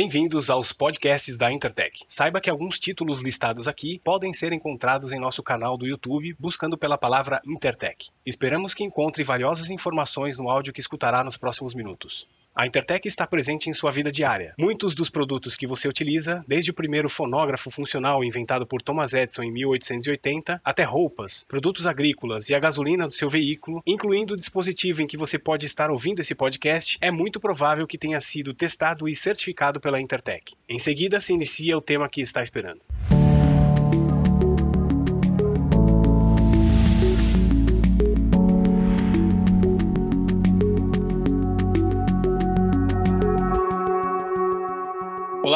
Bem-vindos 0.00 0.48
aos 0.48 0.72
podcasts 0.72 1.36
da 1.36 1.50
Intertech. 1.50 2.04
Saiba 2.06 2.40
que 2.40 2.48
alguns 2.48 2.78
títulos 2.78 3.20
listados 3.20 3.66
aqui 3.66 4.00
podem 4.04 4.32
ser 4.32 4.52
encontrados 4.52 5.10
em 5.10 5.18
nosso 5.18 5.42
canal 5.42 5.76
do 5.76 5.88
YouTube 5.88 6.36
buscando 6.38 6.78
pela 6.78 6.96
palavra 6.96 7.42
Intertech. 7.44 8.12
Esperamos 8.24 8.74
que 8.74 8.84
encontre 8.84 9.24
valiosas 9.24 9.70
informações 9.70 10.38
no 10.38 10.48
áudio 10.48 10.72
que 10.72 10.78
escutará 10.78 11.24
nos 11.24 11.36
próximos 11.36 11.74
minutos. 11.74 12.28
A 12.58 12.66
Intertech 12.66 13.06
está 13.06 13.24
presente 13.24 13.70
em 13.70 13.72
sua 13.72 13.92
vida 13.92 14.10
diária. 14.10 14.52
Muitos 14.58 14.92
dos 14.92 15.08
produtos 15.08 15.54
que 15.54 15.64
você 15.64 15.86
utiliza, 15.86 16.44
desde 16.44 16.72
o 16.72 16.74
primeiro 16.74 17.08
fonógrafo 17.08 17.70
funcional 17.70 18.24
inventado 18.24 18.66
por 18.66 18.82
Thomas 18.82 19.14
Edison 19.14 19.44
em 19.44 19.52
1880, 19.52 20.60
até 20.64 20.82
roupas, 20.82 21.44
produtos 21.48 21.86
agrícolas 21.86 22.48
e 22.50 22.56
a 22.56 22.58
gasolina 22.58 23.06
do 23.06 23.14
seu 23.14 23.28
veículo, 23.28 23.80
incluindo 23.86 24.34
o 24.34 24.36
dispositivo 24.36 25.00
em 25.00 25.06
que 25.06 25.16
você 25.16 25.38
pode 25.38 25.66
estar 25.66 25.88
ouvindo 25.88 26.18
esse 26.18 26.34
podcast, 26.34 26.98
é 27.00 27.12
muito 27.12 27.38
provável 27.38 27.86
que 27.86 27.96
tenha 27.96 28.20
sido 28.20 28.52
testado 28.52 29.08
e 29.08 29.14
certificado 29.14 29.78
pela 29.78 30.00
Intertech. 30.00 30.56
Em 30.68 30.80
seguida, 30.80 31.20
se 31.20 31.32
inicia 31.32 31.78
o 31.78 31.80
tema 31.80 32.08
que 32.08 32.22
está 32.22 32.42
esperando. 32.42 32.80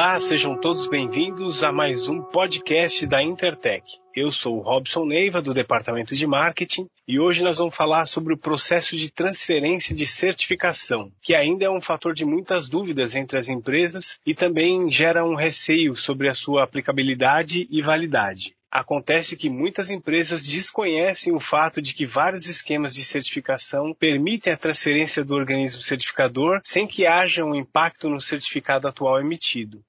Olá, 0.05 0.19
sejam 0.19 0.61
todos 0.61 0.89
bem-vindos 0.89 1.63
a 1.63 1.71
mais 1.71 2.09
um 2.09 2.21
podcast 2.21 3.07
da 3.07 3.23
Intertech. 3.23 3.85
Eu 4.13 4.33
sou 4.33 4.59
o 4.59 4.61
Robson 4.61 5.05
Neiva, 5.07 5.41
do 5.41 5.55
Departamento 5.55 6.17
de 6.17 6.27
Marketing, 6.27 6.89
e 7.07 7.21
hoje 7.21 7.45
nós 7.45 7.59
vamos 7.59 7.77
falar 7.77 8.07
sobre 8.07 8.35
o 8.35 8.37
processo 8.37 8.97
de 8.97 9.13
transferência 9.13 9.95
de 9.95 10.05
certificação, 10.05 11.13
que 11.23 11.37
ainda 11.37 11.67
é 11.67 11.71
um 11.71 11.81
fator 11.81 12.15
de 12.15 12.25
muitas 12.25 12.69
dúvidas 12.69 13.15
entre 13.15 13.39
as 13.39 13.49
empresas 13.49 14.19
e 14.27 14.35
também 14.35 14.91
gera 14.91 15.25
um 15.25 15.37
receio 15.37 15.95
sobre 15.95 16.29
a 16.29 16.35
sua 16.35 16.65
aplicabilidade 16.65 17.69
e 17.71 17.81
validade. 17.81 18.57
Acontece 18.73 19.37
que 19.37 19.49
muitas 19.49 19.89
empresas 19.89 20.45
desconhecem 20.45 21.33
o 21.33 21.39
fato 21.39 21.81
de 21.81 21.95
que 21.95 22.05
vários 22.05 22.49
esquemas 22.49 22.93
de 22.93 23.05
certificação 23.05 23.95
permitem 23.95 24.53
a 24.53 24.57
transferência 24.57 25.25
do 25.25 25.37
organismo 25.37 25.81
certificador 25.81 26.59
sem 26.65 26.89
que 26.89 27.07
haja 27.07 27.45
um 27.45 27.55
impacto 27.55 28.11
no 28.11 28.21
certificado 28.21 28.89
atual 28.89 29.21
emitido. 29.21 29.81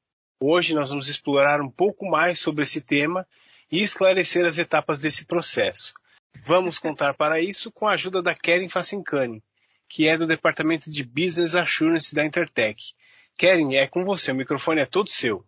Hoje 0.46 0.74
nós 0.74 0.90
vamos 0.90 1.08
explorar 1.08 1.62
um 1.62 1.70
pouco 1.70 2.06
mais 2.06 2.38
sobre 2.38 2.64
esse 2.64 2.82
tema 2.82 3.26
e 3.72 3.82
esclarecer 3.82 4.46
as 4.46 4.58
etapas 4.58 5.00
desse 5.00 5.24
processo. 5.24 5.94
Vamos 6.46 6.78
contar 6.78 7.14
para 7.14 7.40
isso 7.40 7.72
com 7.72 7.88
a 7.88 7.94
ajuda 7.94 8.22
da 8.22 8.36
Keren 8.36 8.68
Facincani, 8.68 9.42
que 9.88 10.06
é 10.06 10.18
do 10.18 10.28
Departamento 10.28 10.92
de 10.92 11.06
Business 11.06 11.56
Assurance 11.56 12.14
da 12.14 12.26
Intertech. 12.26 12.94
Keren, 13.38 13.78
é 13.78 13.88
com 13.88 14.04
você, 14.04 14.34
o 14.34 14.36
microfone 14.36 14.82
é 14.82 14.86
todo 14.86 15.10
seu. 15.10 15.46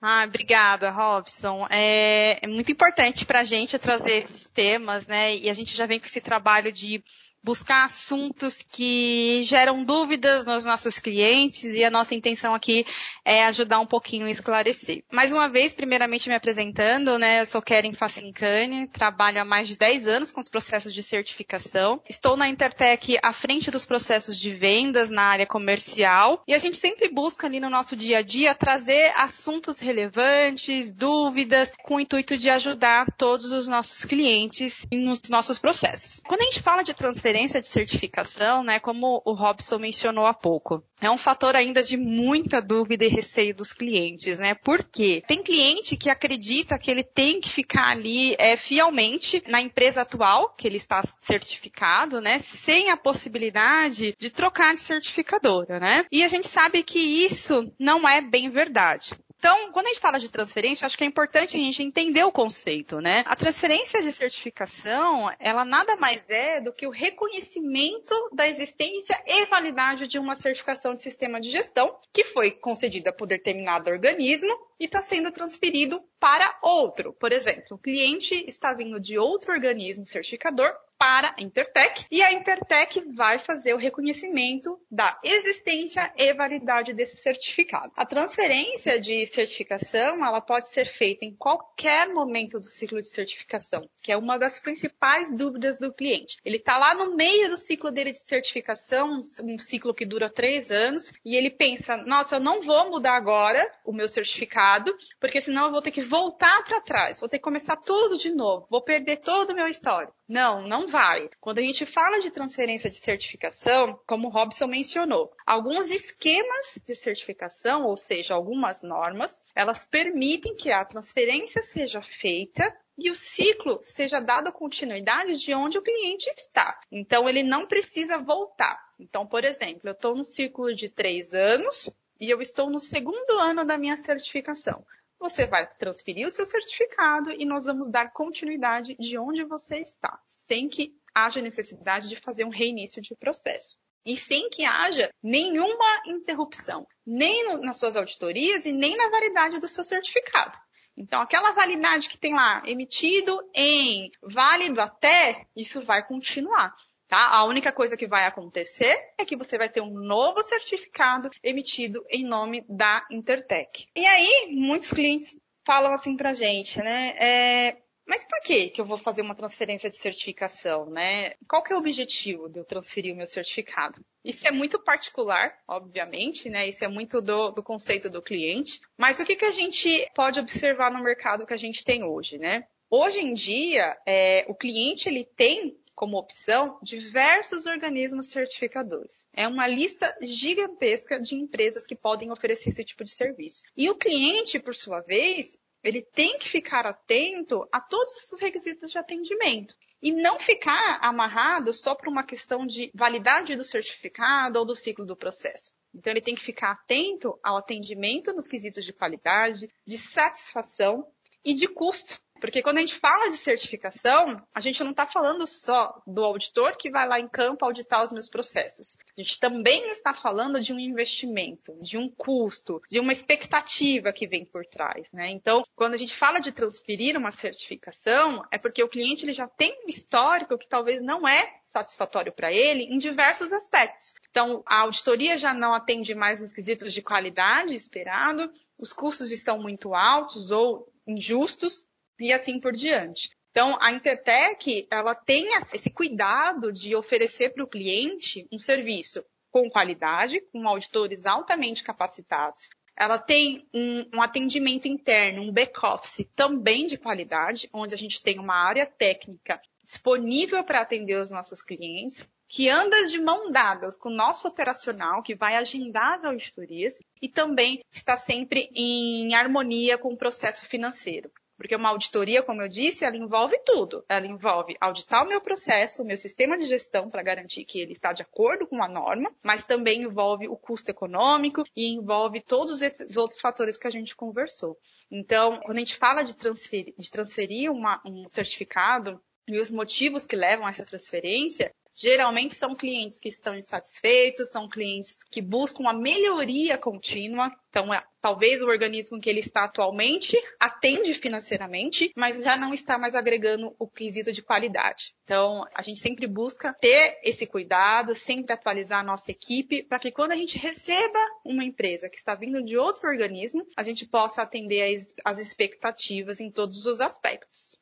Ah, 0.00 0.24
obrigada, 0.26 0.90
Robson. 0.90 1.66
É, 1.68 2.38
é 2.40 2.48
muito 2.48 2.72
importante 2.72 3.26
para 3.26 3.40
a 3.40 3.44
gente 3.44 3.78
trazer 3.78 4.22
esses 4.22 4.48
temas, 4.48 5.06
né? 5.06 5.36
E 5.36 5.50
a 5.50 5.54
gente 5.54 5.76
já 5.76 5.84
vem 5.84 6.00
com 6.00 6.06
esse 6.06 6.22
trabalho 6.22 6.72
de 6.72 7.04
buscar 7.46 7.84
assuntos 7.84 8.58
que 8.72 9.44
geram 9.44 9.84
dúvidas 9.84 10.44
nos 10.44 10.64
nossos 10.64 10.98
clientes 10.98 11.76
e 11.76 11.84
a 11.84 11.90
nossa 11.90 12.12
intenção 12.12 12.52
aqui 12.52 12.84
é 13.24 13.44
ajudar 13.44 13.78
um 13.78 13.86
pouquinho 13.86 14.26
a 14.26 14.30
esclarecer. 14.30 15.04
Mais 15.12 15.30
uma 15.30 15.48
vez, 15.48 15.72
primeiramente 15.72 16.28
me 16.28 16.34
apresentando, 16.34 17.16
né, 17.20 17.40
eu 17.40 17.46
sou 17.46 17.62
Keren 17.62 17.92
Facincani, 17.92 18.88
trabalho 18.88 19.40
há 19.40 19.44
mais 19.44 19.68
de 19.68 19.78
10 19.78 20.08
anos 20.08 20.32
com 20.32 20.40
os 20.40 20.48
processos 20.48 20.92
de 20.92 21.04
certificação. 21.04 22.02
Estou 22.08 22.36
na 22.36 22.48
Intertech 22.48 23.16
à 23.22 23.32
frente 23.32 23.70
dos 23.70 23.86
processos 23.86 24.36
de 24.36 24.50
vendas 24.50 25.08
na 25.08 25.22
área 25.22 25.46
comercial 25.46 26.42
e 26.48 26.52
a 26.52 26.58
gente 26.58 26.76
sempre 26.76 27.08
busca 27.08 27.46
ali 27.46 27.60
no 27.60 27.70
nosso 27.70 27.94
dia 27.94 28.18
a 28.18 28.22
dia 28.22 28.56
trazer 28.56 29.12
assuntos 29.16 29.78
relevantes, 29.78 30.90
dúvidas, 30.90 31.72
com 31.84 31.94
o 31.94 32.00
intuito 32.00 32.36
de 32.36 32.50
ajudar 32.50 33.06
todos 33.16 33.52
os 33.52 33.68
nossos 33.68 34.04
clientes 34.04 34.84
nos 34.92 35.20
nossos 35.30 35.58
processos. 35.58 36.20
Quando 36.26 36.40
a 36.40 36.44
gente 36.44 36.60
fala 36.60 36.82
de 36.82 36.92
transferência 36.92 37.35
transferência 37.36 37.60
de 37.60 37.66
certificação, 37.66 38.64
né, 38.64 38.80
como 38.80 39.20
o 39.24 39.32
Robson 39.34 39.78
mencionou 39.78 40.24
há 40.24 40.32
pouco, 40.32 40.82
é 41.02 41.10
um 41.10 41.18
fator 41.18 41.54
ainda 41.54 41.82
de 41.82 41.96
muita 41.96 42.62
dúvida 42.62 43.04
e 43.04 43.08
receio 43.08 43.54
dos 43.54 43.72
clientes, 43.72 44.38
né? 44.38 44.54
Por 44.54 44.82
quê? 44.82 45.22
Tem 45.26 45.42
cliente 45.42 45.96
que 45.96 46.08
acredita 46.08 46.78
que 46.78 46.90
ele 46.90 47.04
tem 47.04 47.40
que 47.40 47.50
ficar 47.50 47.90
ali 47.90 48.34
é, 48.38 48.56
fielmente 48.56 49.42
na 49.46 49.60
empresa 49.60 50.02
atual 50.02 50.54
que 50.56 50.66
ele 50.66 50.78
está 50.78 51.02
certificado, 51.18 52.20
né? 52.20 52.38
Sem 52.38 52.90
a 52.90 52.96
possibilidade 52.96 54.14
de 54.18 54.30
trocar 54.30 54.74
de 54.74 54.80
certificadora, 54.80 55.78
né? 55.78 56.06
E 56.10 56.24
a 56.24 56.28
gente 56.28 56.48
sabe 56.48 56.82
que 56.82 56.98
isso 56.98 57.70
não 57.78 58.08
é 58.08 58.22
bem 58.22 58.48
verdade. 58.48 59.12
Então, 59.38 59.70
quando 59.70 59.86
a 59.86 59.88
gente 59.90 60.00
fala 60.00 60.18
de 60.18 60.30
transferência, 60.30 60.86
acho 60.86 60.96
que 60.96 61.04
é 61.04 61.06
importante 61.06 61.56
a 61.56 61.60
gente 61.60 61.82
entender 61.82 62.24
o 62.24 62.32
conceito, 62.32 63.00
né? 63.00 63.22
A 63.26 63.36
transferência 63.36 64.02
de 64.02 64.10
certificação, 64.10 65.30
ela 65.38 65.64
nada 65.64 65.94
mais 65.96 66.28
é 66.30 66.60
do 66.60 66.72
que 66.72 66.86
o 66.86 66.90
reconhecimento 66.90 68.14
da 68.32 68.48
existência 68.48 69.22
e 69.26 69.44
validade 69.46 70.06
de 70.06 70.18
uma 70.18 70.34
certificação 70.34 70.94
de 70.94 71.00
sistema 71.00 71.40
de 71.40 71.50
gestão 71.50 71.98
que 72.12 72.24
foi 72.24 72.50
concedida 72.50 73.12
por 73.12 73.26
determinado 73.26 73.90
organismo 73.90 74.52
e 74.80 74.86
está 74.86 75.02
sendo 75.02 75.30
transferido 75.30 76.02
para 76.18 76.58
outro. 76.62 77.12
Por 77.12 77.32
exemplo, 77.32 77.76
o 77.76 77.78
cliente 77.78 78.34
está 78.48 78.72
vindo 78.72 78.98
de 78.98 79.18
outro 79.18 79.52
organismo 79.52 80.06
certificador 80.06 80.72
para 80.98 81.34
a 81.38 81.42
Intertech 81.42 82.06
e 82.10 82.22
a 82.22 82.32
Intertech 82.32 83.00
vai 83.14 83.38
fazer 83.38 83.74
o 83.74 83.78
reconhecimento 83.78 84.80
da 84.90 85.18
existência 85.22 86.12
e 86.16 86.32
validade 86.32 86.92
desse 86.92 87.16
certificado. 87.16 87.92
A 87.96 88.06
transferência 88.06 89.00
de 89.00 89.24
certificação, 89.26 90.24
ela 90.24 90.40
pode 90.40 90.68
ser 90.68 90.86
feita 90.86 91.24
em 91.24 91.34
qualquer 91.34 92.08
momento 92.08 92.58
do 92.58 92.64
ciclo 92.64 93.00
de 93.00 93.08
certificação, 93.08 93.88
que 94.02 94.10
é 94.10 94.16
uma 94.16 94.38
das 94.38 94.58
principais 94.58 95.30
dúvidas 95.32 95.78
do 95.78 95.92
cliente. 95.92 96.38
Ele 96.44 96.56
está 96.56 96.78
lá 96.78 96.94
no 96.94 97.14
meio 97.14 97.48
do 97.48 97.56
ciclo 97.56 97.90
dele 97.90 98.12
de 98.12 98.18
certificação, 98.18 99.20
um 99.42 99.58
ciclo 99.58 99.94
que 99.94 100.06
dura 100.06 100.30
três 100.30 100.70
anos, 100.70 101.12
e 101.24 101.36
ele 101.36 101.50
pensa, 101.50 101.96
nossa, 101.96 102.36
eu 102.36 102.40
não 102.40 102.62
vou 102.62 102.90
mudar 102.90 103.16
agora 103.16 103.70
o 103.84 103.92
meu 103.92 104.08
certificado, 104.08 104.96
porque 105.20 105.40
senão 105.40 105.66
eu 105.66 105.72
vou 105.72 105.82
ter 105.82 105.90
que 105.90 106.00
voltar 106.00 106.64
para 106.64 106.80
trás, 106.80 107.20
vou 107.20 107.28
ter 107.28 107.38
que 107.38 107.44
começar 107.44 107.76
tudo 107.76 108.16
de 108.16 108.32
novo, 108.34 108.66
vou 108.70 108.82
perder 108.82 109.18
todo 109.18 109.50
o 109.50 109.54
meu 109.54 109.68
histórico. 109.68 110.15
Não, 110.28 110.66
não 110.66 110.88
vai. 110.88 111.30
Quando 111.40 111.60
a 111.60 111.62
gente 111.62 111.86
fala 111.86 112.18
de 112.18 112.32
transferência 112.32 112.90
de 112.90 112.96
certificação, 112.96 114.00
como 114.06 114.26
o 114.26 114.30
Robson 114.30 114.66
mencionou, 114.66 115.32
alguns 115.46 115.90
esquemas 115.90 116.80
de 116.84 116.94
certificação, 116.96 117.84
ou 117.84 117.94
seja, 117.94 118.34
algumas 118.34 118.82
normas, 118.82 119.40
elas 119.54 119.84
permitem 119.84 120.54
que 120.56 120.72
a 120.72 120.84
transferência 120.84 121.62
seja 121.62 122.02
feita 122.02 122.76
e 122.98 123.08
o 123.08 123.14
ciclo 123.14 123.78
seja 123.82 124.18
dado 124.18 124.50
continuidade 124.50 125.36
de 125.36 125.54
onde 125.54 125.78
o 125.78 125.82
cliente 125.82 126.28
está. 126.30 126.80
Então, 126.90 127.28
ele 127.28 127.44
não 127.44 127.66
precisa 127.66 128.18
voltar. 128.18 128.84
Então, 128.98 129.26
por 129.26 129.44
exemplo, 129.44 129.88
eu 129.88 129.92
estou 129.92 130.16
no 130.16 130.24
ciclo 130.24 130.74
de 130.74 130.88
três 130.88 131.34
anos 131.34 131.88
e 132.18 132.28
eu 132.28 132.40
estou 132.40 132.68
no 132.68 132.80
segundo 132.80 133.38
ano 133.38 133.64
da 133.64 133.78
minha 133.78 133.96
certificação 133.96 134.84
você 135.18 135.46
vai 135.46 135.66
transferir 135.66 136.26
o 136.26 136.30
seu 136.30 136.46
certificado 136.46 137.30
e 137.32 137.44
nós 137.44 137.64
vamos 137.64 137.88
dar 137.88 138.12
continuidade 138.12 138.96
de 138.98 139.18
onde 139.18 139.44
você 139.44 139.78
está, 139.78 140.20
sem 140.28 140.68
que 140.68 140.94
haja 141.14 141.40
necessidade 141.40 142.08
de 142.08 142.16
fazer 142.16 142.44
um 142.44 142.50
reinício 142.50 143.00
de 143.00 143.14
processo. 143.16 143.78
E 144.04 144.16
sem 144.16 144.48
que 144.50 144.64
haja 144.64 145.10
nenhuma 145.22 146.02
interrupção, 146.06 146.86
nem 147.04 147.48
no, 147.48 147.58
nas 147.58 147.78
suas 147.78 147.96
auditorias 147.96 148.64
e 148.64 148.72
nem 148.72 148.96
na 148.96 149.08
validade 149.08 149.58
do 149.58 149.66
seu 149.66 149.82
certificado. 149.82 150.56
Então, 150.96 151.20
aquela 151.20 151.52
validade 151.52 152.08
que 152.08 152.16
tem 152.16 152.32
lá, 152.32 152.62
emitido 152.64 153.38
em, 153.54 154.10
válido 154.22 154.80
até, 154.80 155.46
isso 155.54 155.82
vai 155.82 156.06
continuar. 156.06 156.74
Tá? 157.08 157.28
A 157.28 157.44
única 157.44 157.70
coisa 157.70 157.96
que 157.96 158.06
vai 158.06 158.26
acontecer 158.26 158.96
é 159.16 159.24
que 159.24 159.36
você 159.36 159.56
vai 159.56 159.68
ter 159.68 159.80
um 159.80 159.92
novo 159.92 160.42
certificado 160.42 161.30
emitido 161.42 162.04
em 162.10 162.24
nome 162.24 162.64
da 162.68 163.06
Intertech. 163.10 163.88
E 163.94 164.04
aí, 164.04 164.48
muitos 164.50 164.92
clientes 164.92 165.36
falam 165.64 165.92
assim 165.92 166.16
pra 166.16 166.32
gente, 166.32 166.78
né? 166.82 167.16
É, 167.20 167.76
mas 168.06 168.24
por 168.24 168.40
que 168.40 168.70
que 168.70 168.80
eu 168.80 168.84
vou 168.84 168.96
fazer 168.96 169.22
uma 169.22 169.34
transferência 169.34 169.88
de 169.88 169.96
certificação, 169.96 170.88
né? 170.88 171.34
Qual 171.48 171.62
que 171.62 171.72
é 171.72 171.76
o 171.76 171.80
objetivo 171.80 172.48
de 172.48 172.60
eu 172.60 172.64
transferir 172.64 173.12
o 173.12 173.16
meu 173.16 173.26
certificado? 173.26 174.00
Isso 174.24 174.46
é 174.46 174.52
muito 174.52 174.78
particular, 174.78 175.58
obviamente, 175.66 176.48
né? 176.48 176.68
Isso 176.68 176.84
é 176.84 176.88
muito 176.88 177.20
do, 177.20 177.50
do 177.50 177.62
conceito 177.64 178.08
do 178.08 178.22
cliente. 178.22 178.80
Mas 178.96 179.18
o 179.18 179.24
que, 179.24 179.34
que 179.34 179.44
a 179.44 179.50
gente 179.50 180.08
pode 180.14 180.38
observar 180.38 180.92
no 180.92 181.02
mercado 181.02 181.44
que 181.44 181.54
a 181.54 181.58
gente 181.58 181.84
tem 181.84 182.04
hoje, 182.04 182.38
né? 182.38 182.68
Hoje 182.88 183.18
em 183.18 183.32
dia, 183.32 183.96
é, 184.06 184.44
o 184.48 184.54
cliente 184.54 185.08
ele 185.08 185.24
tem 185.24 185.76
como 185.96 186.18
opção 186.18 186.78
diversos 186.82 187.64
organismos 187.64 188.26
certificadores. 188.26 189.26
É 189.32 189.48
uma 189.48 189.66
lista 189.66 190.14
gigantesca 190.20 191.18
de 191.18 191.34
empresas 191.34 191.86
que 191.86 191.96
podem 191.96 192.30
oferecer 192.30 192.68
esse 192.68 192.84
tipo 192.84 193.02
de 193.02 193.10
serviço. 193.10 193.62
E 193.74 193.88
o 193.88 193.96
cliente, 193.96 194.60
por 194.60 194.74
sua 194.74 195.00
vez, 195.00 195.56
ele 195.82 196.02
tem 196.02 196.38
que 196.38 196.48
ficar 196.48 196.86
atento 196.86 197.66
a 197.72 197.80
todos 197.80 198.30
os 198.30 198.40
requisitos 198.40 198.90
de 198.90 198.98
atendimento 198.98 199.74
e 200.02 200.12
não 200.12 200.38
ficar 200.38 200.98
amarrado 201.00 201.72
só 201.72 201.94
por 201.94 202.08
uma 202.08 202.22
questão 202.22 202.66
de 202.66 202.90
validade 202.94 203.56
do 203.56 203.64
certificado 203.64 204.58
ou 204.58 204.66
do 204.66 204.76
ciclo 204.76 205.06
do 205.06 205.16
processo. 205.16 205.72
Então 205.94 206.12
ele 206.12 206.20
tem 206.20 206.34
que 206.34 206.42
ficar 206.42 206.72
atento 206.72 207.38
ao 207.42 207.56
atendimento 207.56 208.34
nos 208.34 208.46
quesitos 208.46 208.84
de 208.84 208.92
qualidade, 208.92 209.66
de 209.86 209.96
satisfação 209.96 211.08
e 211.42 211.54
de 211.54 211.66
custo. 211.66 212.20
Porque 212.40 212.62
quando 212.62 212.78
a 212.78 212.80
gente 212.80 212.94
fala 212.94 213.28
de 213.28 213.36
certificação, 213.36 214.42
a 214.54 214.60
gente 214.60 214.82
não 214.82 214.90
está 214.90 215.06
falando 215.06 215.46
só 215.46 216.00
do 216.06 216.24
auditor 216.24 216.76
que 216.76 216.90
vai 216.90 217.08
lá 217.08 217.18
em 217.18 217.28
campo 217.28 217.64
auditar 217.64 218.02
os 218.02 218.12
meus 218.12 218.28
processos. 218.28 218.96
A 219.16 219.22
gente 219.22 219.38
também 219.38 219.86
está 219.86 220.12
falando 220.12 220.60
de 220.60 220.72
um 220.72 220.78
investimento, 220.78 221.76
de 221.80 221.98
um 221.98 222.08
custo, 222.08 222.80
de 222.90 223.00
uma 223.00 223.12
expectativa 223.12 224.12
que 224.12 224.26
vem 224.26 224.44
por 224.44 224.64
trás. 224.66 225.12
Né? 225.12 225.30
Então, 225.30 225.64
quando 225.74 225.94
a 225.94 225.98
gente 225.98 226.14
fala 226.14 226.38
de 226.38 226.52
transferir 226.52 227.16
uma 227.16 227.32
certificação, 227.32 228.44
é 228.50 228.58
porque 228.58 228.82
o 228.82 228.88
cliente 228.88 229.24
ele 229.24 229.32
já 229.32 229.48
tem 229.48 229.72
um 229.84 229.88
histórico 229.88 230.58
que 230.58 230.68
talvez 230.68 231.02
não 231.02 231.26
é 231.26 231.58
satisfatório 231.62 232.32
para 232.32 232.52
ele 232.52 232.84
em 232.84 232.98
diversos 232.98 233.52
aspectos. 233.52 234.14
Então, 234.30 234.62
a 234.66 234.80
auditoria 234.80 235.36
já 235.36 235.52
não 235.52 235.74
atende 235.74 236.14
mais 236.14 236.40
nos 236.40 236.52
quesitos 236.52 236.92
de 236.92 237.02
qualidade 237.02 237.74
esperado, 237.74 238.50
os 238.78 238.92
custos 238.92 239.32
estão 239.32 239.58
muito 239.58 239.94
altos 239.94 240.50
ou 240.50 240.92
injustos, 241.06 241.86
e 242.18 242.32
assim 242.32 242.60
por 242.60 242.72
diante. 242.72 243.30
Então, 243.50 243.78
a 243.80 243.90
Intertech, 243.90 244.86
ela 244.90 245.14
tem 245.14 245.48
esse 245.72 245.88
cuidado 245.90 246.70
de 246.70 246.94
oferecer 246.94 247.54
para 247.54 247.64
o 247.64 247.68
cliente 247.68 248.46
um 248.52 248.58
serviço 248.58 249.24
com 249.50 249.70
qualidade, 249.70 250.42
com 250.52 250.68
auditores 250.68 251.24
altamente 251.24 251.82
capacitados. 251.82 252.68
Ela 252.94 253.18
tem 253.18 253.66
um, 253.72 254.04
um 254.14 254.22
atendimento 254.22 254.86
interno, 254.86 255.42
um 255.42 255.52
back-office 255.52 256.28
também 256.34 256.86
de 256.86 256.98
qualidade, 256.98 257.68
onde 257.72 257.94
a 257.94 257.98
gente 257.98 258.22
tem 258.22 258.38
uma 258.38 258.56
área 258.56 258.84
técnica 258.84 259.60
disponível 259.82 260.62
para 260.62 260.80
atender 260.80 261.16
os 261.18 261.30
nossos 261.30 261.62
clientes, 261.62 262.28
que 262.48 262.68
anda 262.68 263.06
de 263.06 263.20
mão 263.20 263.50
dadas 263.50 263.96
com 263.96 264.08
o 264.08 264.14
nosso 264.14 264.48
operacional, 264.48 265.22
que 265.22 265.34
vai 265.34 265.56
agendar 265.56 266.14
as 266.14 266.24
auditorias 266.24 266.98
e 267.20 267.28
também 267.28 267.82
está 267.90 268.16
sempre 268.16 268.70
em 268.74 269.34
harmonia 269.34 269.96
com 269.96 270.12
o 270.12 270.16
processo 270.16 270.66
financeiro. 270.66 271.30
Porque 271.56 271.74
uma 271.74 271.88
auditoria, 271.88 272.42
como 272.42 272.62
eu 272.62 272.68
disse, 272.68 273.04
ela 273.04 273.16
envolve 273.16 273.58
tudo. 273.64 274.04
Ela 274.08 274.26
envolve 274.26 274.76
auditar 274.80 275.24
o 275.24 275.28
meu 275.28 275.40
processo, 275.40 276.02
o 276.02 276.06
meu 276.06 276.16
sistema 276.16 276.58
de 276.58 276.66
gestão 276.66 277.08
para 277.08 277.22
garantir 277.22 277.64
que 277.64 277.80
ele 277.80 277.92
está 277.92 278.12
de 278.12 278.22
acordo 278.22 278.66
com 278.66 278.82
a 278.82 278.88
norma, 278.88 279.34
mas 279.42 279.64
também 279.64 280.02
envolve 280.02 280.48
o 280.48 280.56
custo 280.56 280.90
econômico 280.90 281.64
e 281.74 281.94
envolve 281.94 282.40
todos 282.40 282.80
os 282.82 283.16
outros 283.16 283.40
fatores 283.40 283.76
que 283.76 283.86
a 283.86 283.90
gente 283.90 284.14
conversou. 284.14 284.78
Então, 285.10 285.60
quando 285.60 285.78
a 285.78 285.80
gente 285.80 285.96
fala 285.96 286.22
de 286.22 286.34
transferir, 286.34 286.94
de 286.98 287.10
transferir 287.10 287.72
uma, 287.72 288.02
um 288.04 288.26
certificado, 288.28 289.20
e 289.48 289.58
os 289.58 289.70
motivos 289.70 290.26
que 290.26 290.34
levam 290.34 290.66
a 290.66 290.70
essa 290.70 290.84
transferência, 290.84 291.72
Geralmente 291.98 292.54
são 292.54 292.74
clientes 292.74 293.18
que 293.18 293.30
estão 293.30 293.56
insatisfeitos, 293.56 294.50
são 294.50 294.68
clientes 294.68 295.24
que 295.30 295.40
buscam 295.40 295.80
uma 295.80 295.94
melhoria 295.94 296.76
contínua. 296.76 297.50
Então, 297.70 297.92
é, 297.92 298.04
talvez 298.20 298.62
o 298.62 298.66
organismo 298.66 299.18
que 299.18 299.30
ele 299.30 299.40
está 299.40 299.64
atualmente 299.64 300.36
atende 300.60 301.14
financeiramente, 301.14 302.12
mas 302.14 302.42
já 302.42 302.54
não 302.54 302.74
está 302.74 302.98
mais 302.98 303.14
agregando 303.14 303.74
o 303.78 303.88
quesito 303.88 304.30
de 304.30 304.42
qualidade. 304.42 305.14
Então, 305.24 305.64
a 305.74 305.80
gente 305.80 305.98
sempre 305.98 306.26
busca 306.26 306.74
ter 306.74 307.18
esse 307.24 307.46
cuidado, 307.46 308.14
sempre 308.14 308.52
atualizar 308.52 309.00
a 309.00 309.04
nossa 309.04 309.30
equipe, 309.30 309.82
para 309.82 309.98
que 309.98 310.12
quando 310.12 310.32
a 310.32 310.36
gente 310.36 310.58
receba 310.58 311.18
uma 311.42 311.64
empresa 311.64 312.10
que 312.10 312.18
está 312.18 312.34
vindo 312.34 312.62
de 312.62 312.76
outro 312.76 313.08
organismo, 313.08 313.66
a 313.74 313.82
gente 313.82 314.04
possa 314.06 314.42
atender 314.42 314.82
as 315.24 315.38
expectativas 315.38 316.40
em 316.40 316.50
todos 316.50 316.84
os 316.84 317.00
aspectos. 317.00 317.78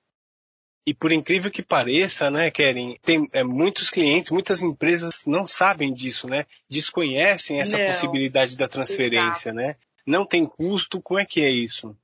E 0.86 0.92
por 0.92 1.10
incrível 1.12 1.50
que 1.50 1.62
pareça, 1.62 2.30
né, 2.30 2.50
Keren, 2.50 2.98
tem 3.02 3.26
é, 3.32 3.42
muitos 3.42 3.88
clientes, 3.88 4.30
muitas 4.30 4.62
empresas 4.62 5.24
não 5.26 5.46
sabem 5.46 5.92
disso, 5.92 6.26
né? 6.26 6.44
Desconhecem 6.68 7.58
essa 7.58 7.78
não. 7.78 7.86
possibilidade 7.86 8.56
da 8.56 8.68
transferência, 8.68 9.48
Exato. 9.48 9.56
né? 9.56 9.76
Não 10.06 10.26
tem 10.26 10.44
custo, 10.44 11.00
como 11.00 11.18
é 11.18 11.24
que 11.24 11.42
é 11.42 11.48
isso? 11.48 11.96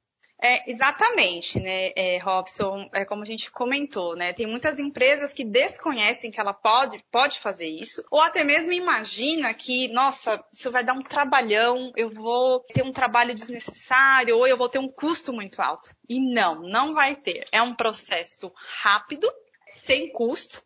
É, 0.43 0.71
exatamente, 0.71 1.61
né, 1.61 1.93
é, 1.95 2.17
Robson, 2.19 2.89
é 2.95 3.05
como 3.05 3.23
a 3.23 3.27
gente 3.27 3.51
comentou, 3.51 4.17
né, 4.17 4.33
tem 4.33 4.47
muitas 4.47 4.79
empresas 4.79 5.35
que 5.35 5.45
desconhecem 5.45 6.31
que 6.31 6.41
ela 6.41 6.55
pode, 6.55 7.05
pode 7.13 7.39
fazer 7.39 7.69
isso, 7.69 8.03
ou 8.11 8.23
até 8.23 8.43
mesmo 8.43 8.73
imagina 8.73 9.53
que, 9.53 9.89
nossa, 9.89 10.43
isso 10.51 10.71
vai 10.71 10.83
dar 10.83 10.95
um 10.95 11.03
trabalhão, 11.03 11.93
eu 11.95 12.09
vou 12.09 12.61
ter 12.61 12.83
um 12.83 12.93
trabalho 12.93 13.35
desnecessário, 13.35 14.39
ou 14.39 14.47
eu 14.47 14.57
vou 14.57 14.69
ter 14.69 14.79
um 14.79 14.89
custo 14.89 15.31
muito 15.33 15.61
alto. 15.61 15.95
E 16.09 16.21
não, 16.21 16.63
não 16.63 16.95
vai 16.95 17.15
ter. 17.15 17.47
É 17.53 17.61
um 17.61 17.75
processo 17.75 18.51
rápido, 18.55 19.31
sem 19.69 20.11
custo, 20.11 20.63